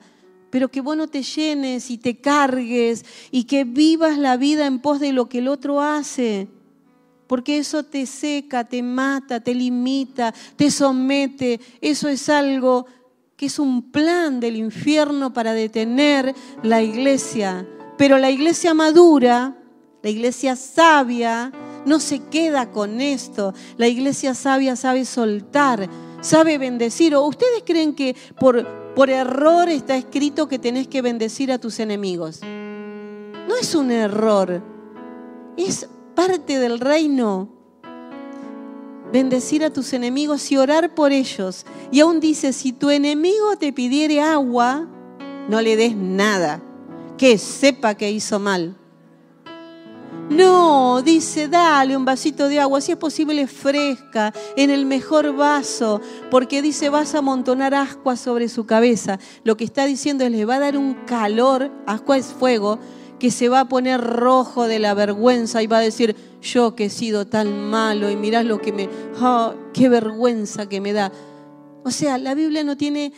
[0.52, 4.80] Pero que vos no te llenes y te cargues y que vivas la vida en
[4.80, 6.50] pos de lo que el otro hace
[7.30, 11.62] porque eso te seca, te mata, te limita, te somete.
[11.80, 12.88] Eso es algo
[13.36, 17.68] que es un plan del infierno para detener la iglesia.
[18.00, 19.56] Pero la iglesia madura,
[20.02, 21.52] la iglesia sabia,
[21.86, 23.54] no se queda con esto.
[23.78, 25.88] La iglesia sabia sabe soltar,
[26.22, 27.14] sabe bendecir.
[27.14, 28.66] ¿O ustedes creen que por,
[28.96, 32.42] por error está escrito que tenés que bendecir a tus enemigos?
[32.42, 34.64] No es un error,
[35.56, 35.88] es
[36.20, 37.48] parte del reino.
[39.14, 41.66] Bendecir a tus enemigos y orar por ellos.
[41.94, 44.86] Y aún dice, si tu enemigo te pidiere agua,
[45.48, 46.62] no le des nada,
[47.18, 48.76] que sepa que hizo mal.
[50.30, 56.02] No, dice, dale un vasito de agua, si es posible fresca, en el mejor vaso,
[56.30, 59.20] porque dice, vas a amontonar ascua sobre su cabeza.
[59.46, 62.78] Lo que está diciendo es, le va a dar un calor, ascua es fuego,
[63.20, 66.86] que se va a poner rojo de la vergüenza y va a decir, yo que
[66.86, 68.90] he sido tan malo y mirás lo que me,
[69.22, 71.12] oh, qué vergüenza que me da.
[71.84, 73.14] O sea, la Biblia no tiene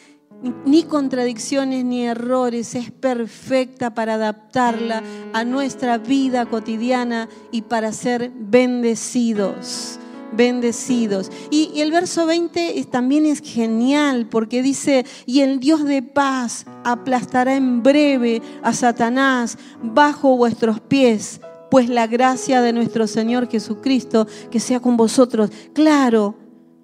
[0.65, 8.31] ni contradicciones ni errores, es perfecta para adaptarla a nuestra vida cotidiana y para ser
[8.33, 9.99] bendecidos
[10.31, 11.31] bendecidos.
[11.49, 17.55] Y, el verso 20 también es genial porque dice, y el Dios de paz aplastará
[17.55, 24.59] en breve a Satanás bajo vuestros pies, pues la gracia de nuestro Señor Jesucristo que
[24.59, 25.49] sea con vosotros.
[25.73, 26.35] Claro,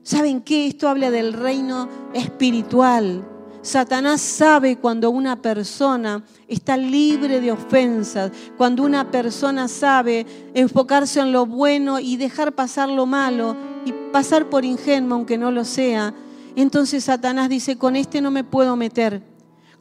[0.03, 0.67] ¿saben qué?
[0.67, 3.25] Esto habla del reino espiritual
[3.67, 11.33] Satanás sabe cuando una persona está libre de ofensas, cuando una persona sabe enfocarse en
[11.33, 16.13] lo bueno y dejar pasar lo malo y pasar por ingenuo aunque no lo sea.
[16.55, 19.21] Entonces Satanás dice, con este no me puedo meter,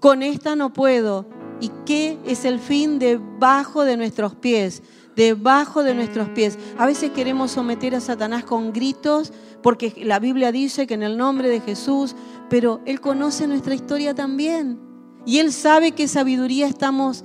[0.00, 1.24] con esta no puedo.
[1.60, 4.82] ¿Y qué es el fin debajo de nuestros pies?
[5.16, 6.58] debajo de nuestros pies.
[6.78, 9.32] A veces queremos someter a Satanás con gritos,
[9.62, 12.14] porque la Biblia dice que en el nombre de Jesús,
[12.48, 14.78] pero Él conoce nuestra historia también.
[15.24, 17.24] Y Él sabe qué sabiduría estamos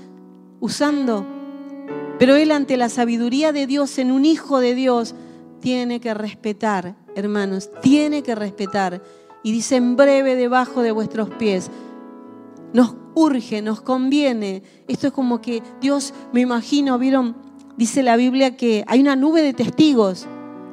[0.60, 1.26] usando.
[2.18, 5.16] Pero Él ante la sabiduría de Dios en un hijo de Dios
[5.60, 9.02] tiene que respetar, hermanos, tiene que respetar.
[9.44, 11.70] Y dice en breve debajo de vuestros pies.
[12.74, 14.64] Nos urge, nos conviene.
[14.88, 17.36] Esto es como que Dios, me imagino, vieron,
[17.78, 20.28] dice la Biblia que hay una nube de testigos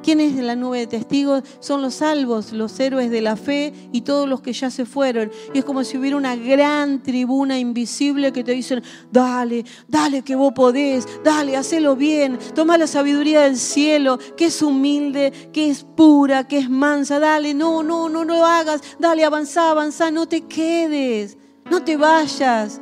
[0.08, 1.42] ¿Quién es la nube de testigos?
[1.60, 5.30] Son los salvos, los héroes de la fe y todos los que ya se fueron.
[5.52, 8.82] Y es como si hubiera una gran tribuna invisible que te dicen,
[9.12, 14.62] dale, dale que vos podés, dale, hacelo bien, toma la sabiduría del cielo, que es
[14.62, 19.26] humilde, que es pura, que es mansa, dale, no, no, no, no lo hagas, dale,
[19.26, 21.36] avanza, avanza, no te quedes,
[21.70, 22.80] no te vayas.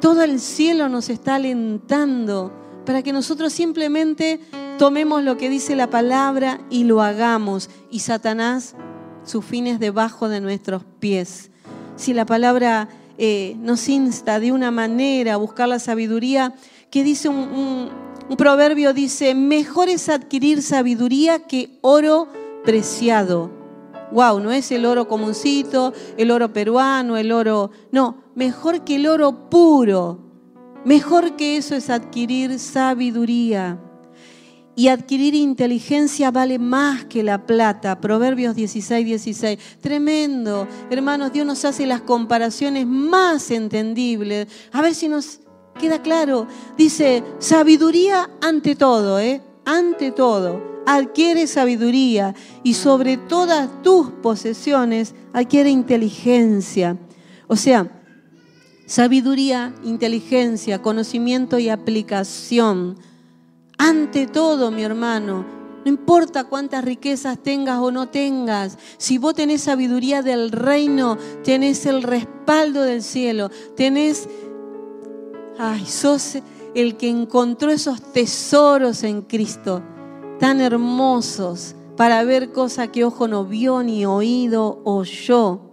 [0.00, 2.52] Todo el cielo nos está alentando
[2.84, 4.40] para que nosotros simplemente
[4.80, 7.68] tomemos lo que dice la palabra y lo hagamos.
[7.90, 8.74] Y Satanás,
[9.24, 11.50] su fin es debajo de nuestros pies.
[11.96, 16.54] Si la palabra eh, nos insta de una manera a buscar la sabiduría,
[16.90, 17.90] que dice un,
[18.38, 22.28] proverbio, dice, mejor es adquirir sabiduría que oro
[22.64, 23.50] preciado.
[24.12, 27.70] Wow, no es el oro comuncito, el oro peruano, el oro...
[27.92, 30.20] No, mejor que el oro puro.
[30.86, 33.78] Mejor que eso es adquirir sabiduría.
[34.76, 38.00] Y adquirir inteligencia vale más que la plata.
[38.00, 39.58] Proverbios 16, 16.
[39.80, 40.66] Tremendo.
[40.90, 44.48] Hermanos, Dios nos hace las comparaciones más entendibles.
[44.72, 45.40] A ver si nos
[45.78, 46.46] queda claro.
[46.76, 49.42] Dice, sabiduría ante todo, ¿eh?
[49.64, 50.82] Ante todo.
[50.86, 56.96] Adquiere sabiduría y sobre todas tus posesiones adquiere inteligencia.
[57.48, 58.02] O sea,
[58.86, 62.96] sabiduría, inteligencia, conocimiento y aplicación
[63.80, 65.42] ante todo, mi hermano,
[65.82, 71.86] no importa cuántas riquezas tengas o no tengas, si vos tenés sabiduría del reino, tenés
[71.86, 74.28] el respaldo del cielo, tenés,
[75.58, 76.36] ay, sos
[76.74, 79.82] el que encontró esos tesoros en Cristo,
[80.38, 85.72] tan hermosos, para ver cosas que ojo no vio, ni oído oyó.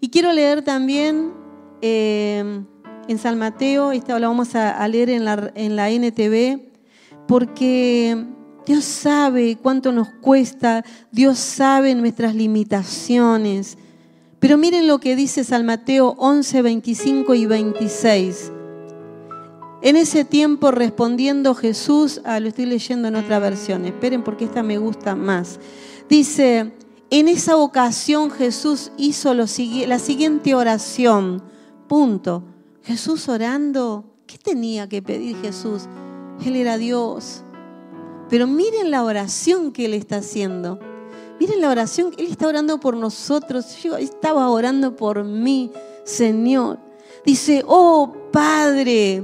[0.00, 1.34] Y quiero leer también
[1.82, 2.64] eh,
[3.06, 6.67] en San Mateo, esta la vamos a, leer en la, en la NTV,
[7.28, 8.24] porque
[8.66, 13.76] Dios sabe cuánto nos cuesta, Dios sabe nuestras limitaciones.
[14.40, 18.52] Pero miren lo que dice San Mateo 11, 25 y 26.
[19.82, 24.62] En ese tiempo respondiendo Jesús, ah, lo estoy leyendo en otra versión, esperen porque esta
[24.62, 25.60] me gusta más.
[26.08, 26.72] Dice,
[27.10, 31.42] en esa ocasión Jesús hizo la siguiente oración,
[31.88, 32.42] punto.
[32.82, 35.88] Jesús orando, ¿qué tenía que pedir Jesús?
[36.44, 37.42] Él era Dios.
[38.28, 40.78] Pero miren la oración que Él está haciendo.
[41.40, 43.76] Miren la oración, Él está orando por nosotros.
[43.82, 45.70] Yo estaba orando por mí,
[46.04, 46.78] Señor.
[47.24, 49.22] Dice, oh Padre,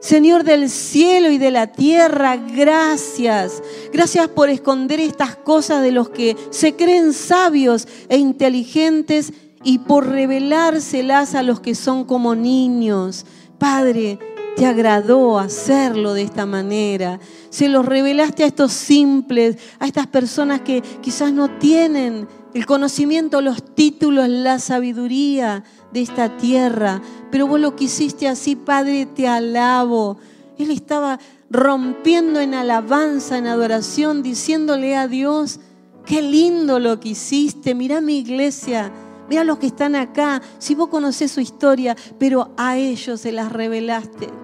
[0.00, 3.62] Señor del cielo y de la tierra, gracias.
[3.92, 9.32] Gracias por esconder estas cosas de los que se creen sabios e inteligentes
[9.62, 13.24] y por revelárselas a los que son como niños.
[13.58, 14.18] Padre,
[14.56, 17.18] te agradó hacerlo de esta manera.
[17.50, 23.40] Se los revelaste a estos simples, a estas personas que quizás no tienen el conocimiento,
[23.40, 27.02] los títulos, la sabiduría de esta tierra.
[27.30, 30.18] Pero vos lo quisiste así, Padre, te alabo.
[30.56, 31.18] Él estaba
[31.50, 35.58] rompiendo en alabanza, en adoración, diciéndole a Dios,
[36.06, 38.92] qué lindo lo que hiciste, mira mi iglesia,
[39.28, 43.52] mira los que están acá, si vos conocés su historia, pero a ellos se las
[43.52, 44.43] revelaste.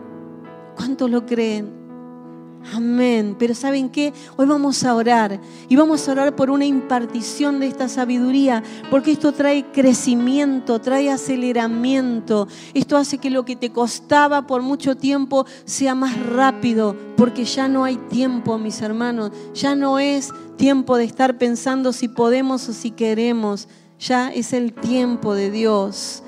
[0.81, 1.68] ¿Cuántos lo creen?
[2.72, 3.37] Amén.
[3.39, 4.14] Pero ¿saben qué?
[4.39, 9.12] Hoy vamos a orar y vamos a orar por una impartición de esta sabiduría, porque
[9.12, 12.49] esto trae crecimiento, trae aceleramiento.
[12.72, 17.68] Esto hace que lo que te costaba por mucho tiempo sea más rápido, porque ya
[17.68, 19.33] no hay tiempo, mis hermanos.
[19.53, 23.68] Ya no es tiempo de estar pensando si podemos o si queremos.
[23.99, 26.22] Ya es el tiempo de Dios.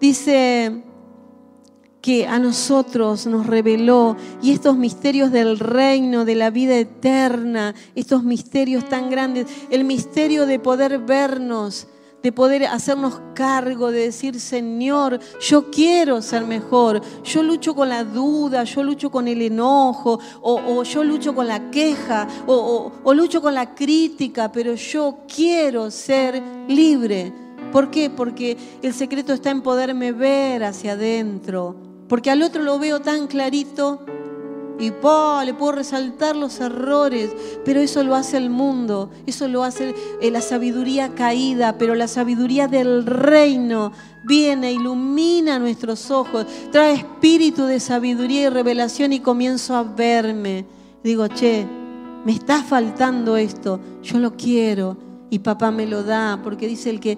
[0.00, 0.84] Dice
[2.00, 8.24] que a nosotros nos reveló y estos misterios del reino, de la vida eterna, estos
[8.24, 11.88] misterios tan grandes, el misterio de poder vernos,
[12.22, 18.04] de poder hacernos cargo, de decir, Señor, yo quiero ser mejor, yo lucho con la
[18.04, 23.40] duda, yo lucho con el enojo, o, yo lucho con la queja, o, o lucho
[23.40, 27.32] con la crítica, pero yo quiero ser libre.
[27.72, 28.10] ¿Por qué?
[28.10, 33.28] Porque el secreto está en poderme ver hacia adentro porque al otro lo veo tan
[33.28, 34.04] clarito
[34.80, 34.92] y le
[35.54, 37.30] puedo resaltar los errores,
[37.64, 42.08] pero eso lo hace el mundo, eso lo hace eh, la sabiduría caída, pero la
[42.08, 43.92] sabiduría del reino
[44.24, 50.66] viene, ilumina nuestros ojos, trae espíritu de sabiduría y revelación y comienzo a verme.
[51.04, 51.64] Digo, che,
[52.24, 54.96] me está faltando esto, yo lo quiero
[55.30, 57.16] y papá me lo da, porque dice el que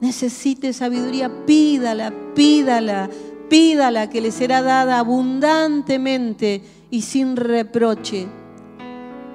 [0.00, 3.08] necesite sabiduría, pídala, pídala
[3.52, 8.26] pídala que le será dada abundantemente y sin reproche.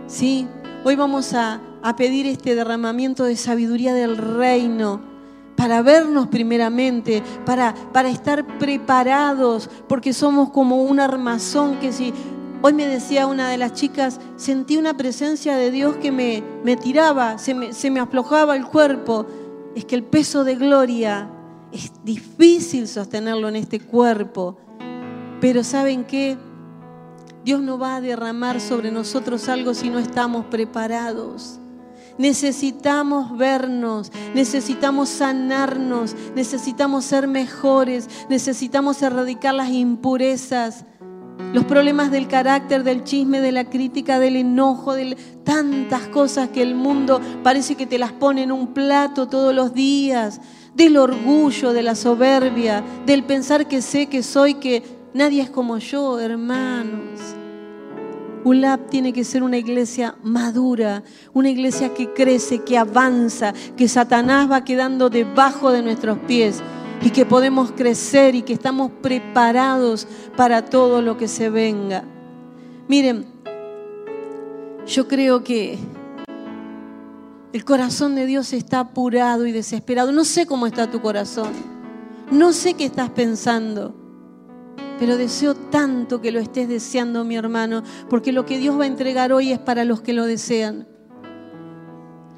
[0.07, 0.47] ¿Sí?
[0.84, 5.01] Hoy vamos a, a pedir este derramamiento de sabiduría del reino
[5.55, 12.11] para vernos primeramente, para, para estar preparados, porque somos como un armazón que si...
[12.63, 16.76] Hoy me decía una de las chicas, sentí una presencia de Dios que me, me
[16.76, 19.28] tiraba, se me, se me aflojaba el cuerpo.
[19.76, 21.30] Es que el peso de gloria
[21.72, 24.57] es difícil sostenerlo en este cuerpo,
[25.41, 26.38] pero ¿saben qué?
[27.43, 31.59] Dios no va a derramar sobre nosotros algo si no estamos preparados.
[32.18, 40.84] Necesitamos vernos, necesitamos sanarnos, necesitamos ser mejores, necesitamos erradicar las impurezas,
[41.53, 46.63] los problemas del carácter, del chisme, de la crítica, del enojo, de tantas cosas que
[46.63, 50.41] el mundo parece que te las pone en un plato todos los días
[50.78, 55.80] del orgullo, de la soberbia, del pensar que sé que soy, que nadie es como
[55.80, 57.19] yo, hermanos.
[58.43, 61.03] ULAP tiene que ser una iglesia madura,
[61.34, 66.61] una iglesia que crece, que avanza, que Satanás va quedando debajo de nuestros pies
[67.01, 70.07] y que podemos crecer y que estamos preparados
[70.38, 72.03] para todo lo que se venga.
[72.88, 73.25] Miren,
[74.86, 75.80] yo creo que
[77.53, 80.11] el corazón de Dios está apurado y desesperado.
[80.11, 81.51] No sé cómo está tu corazón.
[82.31, 83.95] No sé qué estás pensando.
[84.99, 88.87] Pero deseo tanto que lo estés deseando, mi hermano, porque lo que Dios va a
[88.87, 90.87] entregar hoy es para los que lo desean.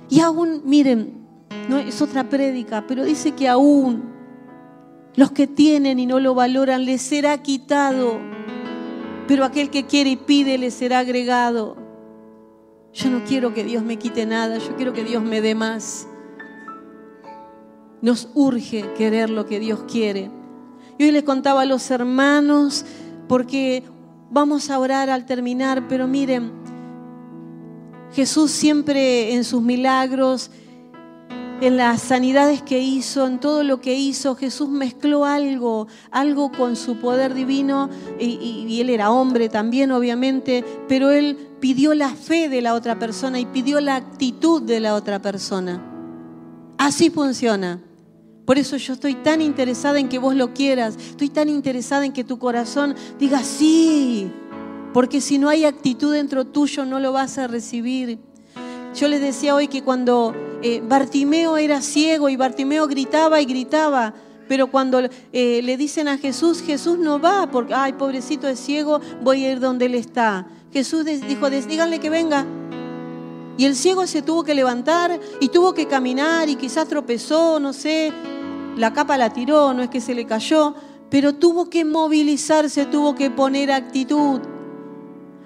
[0.09, 1.25] Y aún, miren,
[1.69, 4.09] no es otra prédica, pero dice que aún
[5.15, 8.19] los que tienen y no lo valoran les será quitado,
[9.27, 11.88] pero aquel que quiere y pide le será agregado.
[12.93, 16.07] Yo no quiero que Dios me quite nada, yo quiero que Dios me dé más.
[18.01, 20.31] Nos urge querer lo que Dios quiere.
[20.97, 22.85] Y hoy les contaba a los hermanos,
[23.27, 23.83] porque
[24.31, 26.51] vamos a orar al terminar, pero miren,
[28.13, 30.51] Jesús siempre en sus milagros,
[31.61, 36.75] en las sanidades que hizo, en todo lo que hizo, Jesús mezcló algo, algo con
[36.75, 37.89] su poder divino,
[38.19, 43.39] y, él era hombre también, obviamente, pero él pidió la fe de la otra persona
[43.39, 45.83] y pidió la actitud de la otra persona.
[46.77, 47.81] Así funciona.
[48.45, 52.13] Por eso yo estoy tan interesada en que vos lo quieras, estoy tan interesada en
[52.13, 54.31] que tu corazón diga sí,
[54.93, 58.28] porque si no hay actitud dentro tuyo no lo vas a recibir.
[58.95, 64.13] Yo les decía hoy que cuando eh, Bartimeo era ciego y Bartimeo gritaba y gritaba,
[64.47, 64.99] pero cuando
[65.31, 69.51] eh, le dicen a Jesús, Jesús no va porque, ay, pobrecito es ciego, voy a
[69.51, 70.47] ir donde él está.
[70.73, 72.45] Jesús dijo, díganle que venga.
[73.57, 77.73] Y el ciego se tuvo que levantar y tuvo que caminar y quizás tropezó, no
[77.73, 78.11] sé,
[78.75, 80.73] la capa la tiró, no es que se le cayó,
[81.09, 84.39] pero tuvo que movilizarse, tuvo que poner actitud.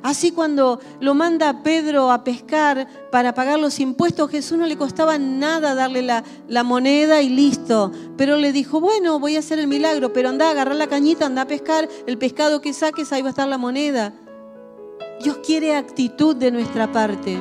[0.04, 5.18] Así cuando lo manda Pedro a pescar para pagar los impuestos, Jesús no le costaba
[5.18, 7.90] nada darle la, moneda y listo.
[8.18, 11.26] Pero le dijo, bueno, voy a hacer el milagro, pero anda a agarrar la cañita,
[11.26, 14.14] anda a pescar, el pescado que saques, ahí va a estar la moneda.
[15.24, 17.40] Dios quiere actitud de nuestra parte.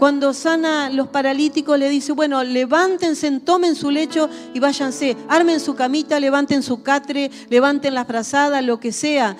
[0.00, 5.76] Cuando sana los paralíticos le dice, bueno, levántense, tomen su lecho y váyanse, armen su
[5.76, 9.36] camita, levanten su catre, levanten las brazadas, lo que sea.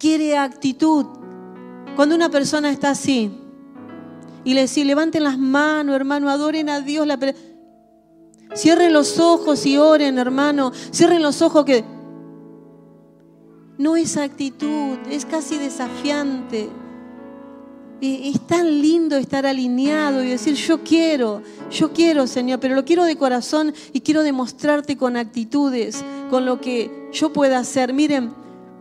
[0.00, 1.19] Quiere actitud.
[1.96, 3.30] Cuando una persona está así
[4.44, 7.06] y le dice, levanten las manos, hermano, adoren a Dios.
[7.06, 7.18] La...
[8.54, 10.72] Cierren los ojos y oren, hermano.
[10.92, 11.84] Cierren los ojos que...
[13.78, 16.68] No es actitud, es casi desafiante.
[18.00, 23.04] Es tan lindo estar alineado y decir, yo quiero, yo quiero, Señor, pero lo quiero
[23.04, 27.92] de corazón y quiero demostrarte con actitudes, con lo que yo pueda hacer.
[27.92, 28.32] Miren,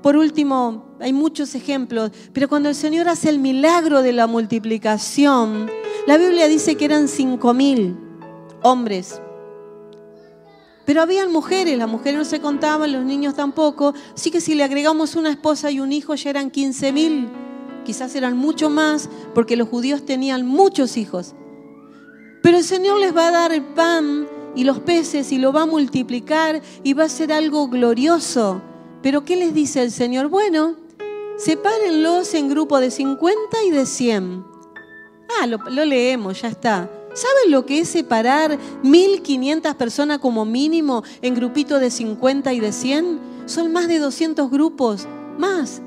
[0.02, 5.70] por último, hay muchos ejemplos, pero cuando el Señor hace el milagro de la multiplicación,
[6.08, 7.98] la Biblia dice que eran cinco mil
[8.64, 9.22] hombres.
[10.86, 14.64] Pero habían mujeres, las mujeres no se contaban, los niños tampoco, así que si le
[14.64, 17.30] agregamos una esposa y un hijo ya eran quince mil,
[17.86, 21.36] quizás eran mucho más, porque los judíos tenían muchos hijos.
[22.42, 25.64] Pero el Señor les va a dar el pan y los peces y lo va
[25.64, 28.62] a multiplicar y va a ser algo glorioso.
[29.02, 30.28] Pero ¿qué les dice el Señor?
[30.28, 30.76] Bueno,
[31.38, 34.46] sepárenlos en grupo de 50 y de 100.
[35.40, 36.90] Ah, lo, leemos, ya está.
[37.14, 42.72] ¿Saben lo que es separar 1500 personas como mínimo en grupitos de 50 y de
[42.72, 43.20] 100?
[43.46, 45.82] Son más de 200 grupos, más.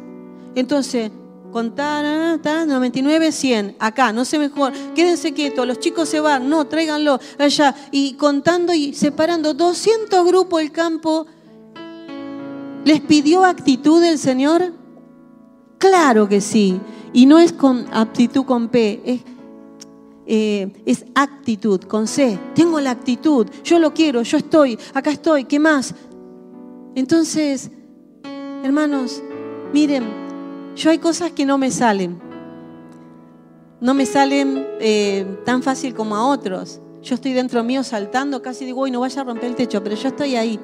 [0.55, 1.11] Entonces,
[1.53, 7.21] contar, 99, 100, acá, no sé mejor, quédense quietos, los chicos se van, no, tráiganlo
[7.39, 11.27] allá, y contando y separando 200 grupos el campo
[12.85, 14.73] ¿Les pidió actitud el Señor?
[15.79, 16.81] Claro que sí.
[17.13, 19.21] Y no es con aptitud con P, es,
[20.27, 22.39] eh, es actitud con C.
[22.55, 25.95] Tengo la actitud, yo lo quiero, yo estoy, acá estoy, ¿qué más?
[26.95, 27.71] Entonces,
[28.63, 29.23] hermanos,
[29.73, 30.05] miren,
[30.75, 32.19] yo hay cosas que no me salen.
[33.81, 36.81] No me salen eh, tan fácil como a otros.
[37.03, 39.97] Yo estoy dentro mío saltando, casi digo, uy, no vaya a romper el techo, pero
[39.97, 40.61] yo estoy ahí.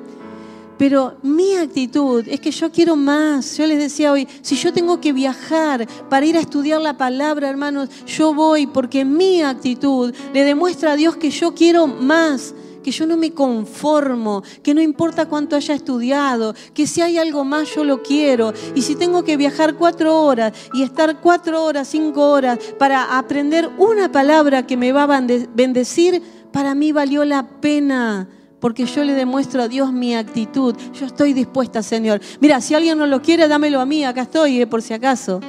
[0.79, 3.57] Pero mi actitud es que yo quiero más.
[3.57, 7.51] Yo les decía hoy, si yo tengo que viajar para ir a estudiar la palabra,
[7.51, 12.55] hermanos, yo voy porque mi actitud le demuestra a Dios que yo quiero más,
[12.85, 17.45] que yo no me conformo, que no importa cuánto haya estudiado, que si hay algo
[17.45, 18.55] más yo lo quiero.
[18.77, 23.69] Y si tengo que viajar cuatro horas y estar cuatro horas, cinco horas para aprender
[23.79, 25.21] una palabra que me va a
[25.55, 26.23] bendecir,
[26.53, 28.29] para mí valió la pena
[28.61, 30.75] porque yo le demuestro a Dios mi actitud.
[30.99, 32.21] Yo estoy dispuesta, Señor.
[32.41, 35.41] Mira, si alguien no lo quiere, dámelo a mí, acá estoy, eh, por si acaso.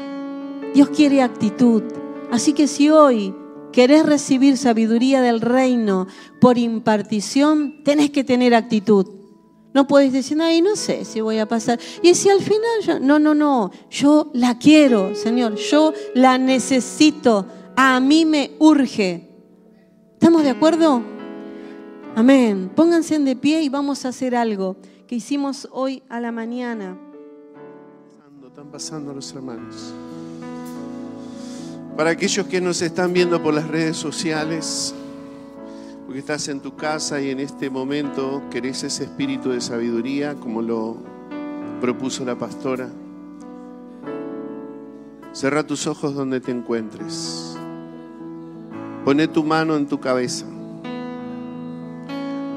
[0.74, 1.84] Dios quiere actitud.
[2.32, 3.34] Así que si hoy
[3.72, 6.08] querés recibir sabiduría del reino
[6.40, 9.08] por impartición, tenés que tener actitud.
[9.74, 11.80] No puedes decir, ay, no sé si voy a pasar.
[12.02, 17.46] Y si al final, yo, no, no, no, yo la quiero, Señor, yo la necesito,
[17.76, 19.30] a mí me urge.
[20.14, 21.19] ¿Estamos de acuerdo?
[22.16, 22.72] Amén.
[22.76, 26.98] Pónganse de pie y vamos a hacer algo que hicimos hoy a la mañana.
[28.46, 29.94] Están pasando los hermanos.
[31.96, 34.94] Para aquellos que nos están viendo por las redes sociales,
[36.06, 40.62] porque estás en tu casa y en este momento querés ese espíritu de sabiduría, como
[40.62, 40.98] lo
[41.80, 42.90] propuso la pastora,
[45.32, 47.56] Cerra tus ojos donde te encuentres.
[49.06, 50.46] Pone tu mano en tu cabeza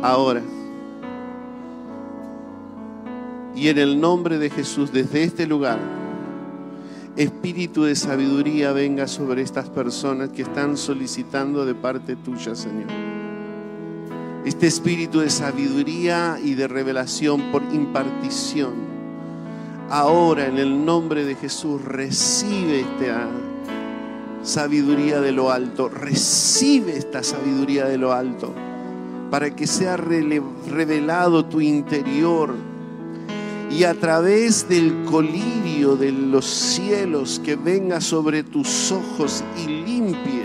[0.03, 0.43] ahora.
[3.55, 5.79] Y en el nombre de Jesús, desde este lugar,
[7.17, 12.89] espíritu de sabiduría venga sobre estas personas que están solicitando de parte tuya, Señor.
[14.45, 18.73] Este espíritu de sabiduría y de revelación por impartición.
[19.89, 23.29] Ahora en el nombre de Jesús recibe esta
[24.43, 25.89] sabiduría de lo alto.
[25.89, 28.53] Recibe esta sabiduría de lo alto
[29.33, 32.55] para que sea revelado tu interior
[33.71, 40.43] y a través del colirio de los cielos que venga sobre tus ojos y limpie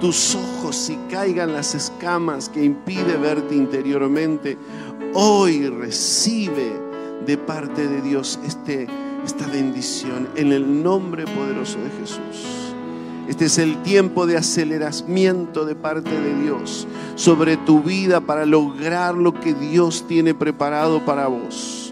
[0.00, 4.56] tus ojos y caigan las escamas que impide verte interiormente.
[5.12, 6.72] Hoy recibe
[7.26, 8.86] de parte de Dios este,
[9.22, 12.63] esta bendición en el nombre poderoso de Jesús.
[13.28, 19.14] Este es el tiempo de aceleramiento de parte de Dios sobre tu vida para lograr
[19.14, 21.84] lo que Dios tiene preparado para vos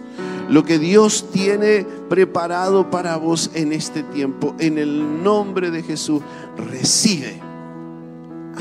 [0.53, 4.55] lo que Dios tiene preparado para vos en este tiempo.
[4.59, 6.21] En el nombre de Jesús,
[6.59, 7.41] recibe.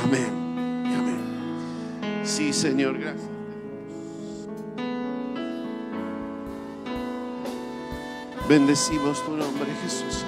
[0.02, 0.86] Amén.
[0.86, 2.22] Amén.
[2.24, 3.28] Sí, Señor, gracias.
[8.48, 10.26] Bendecimos tu nombre, Jesús.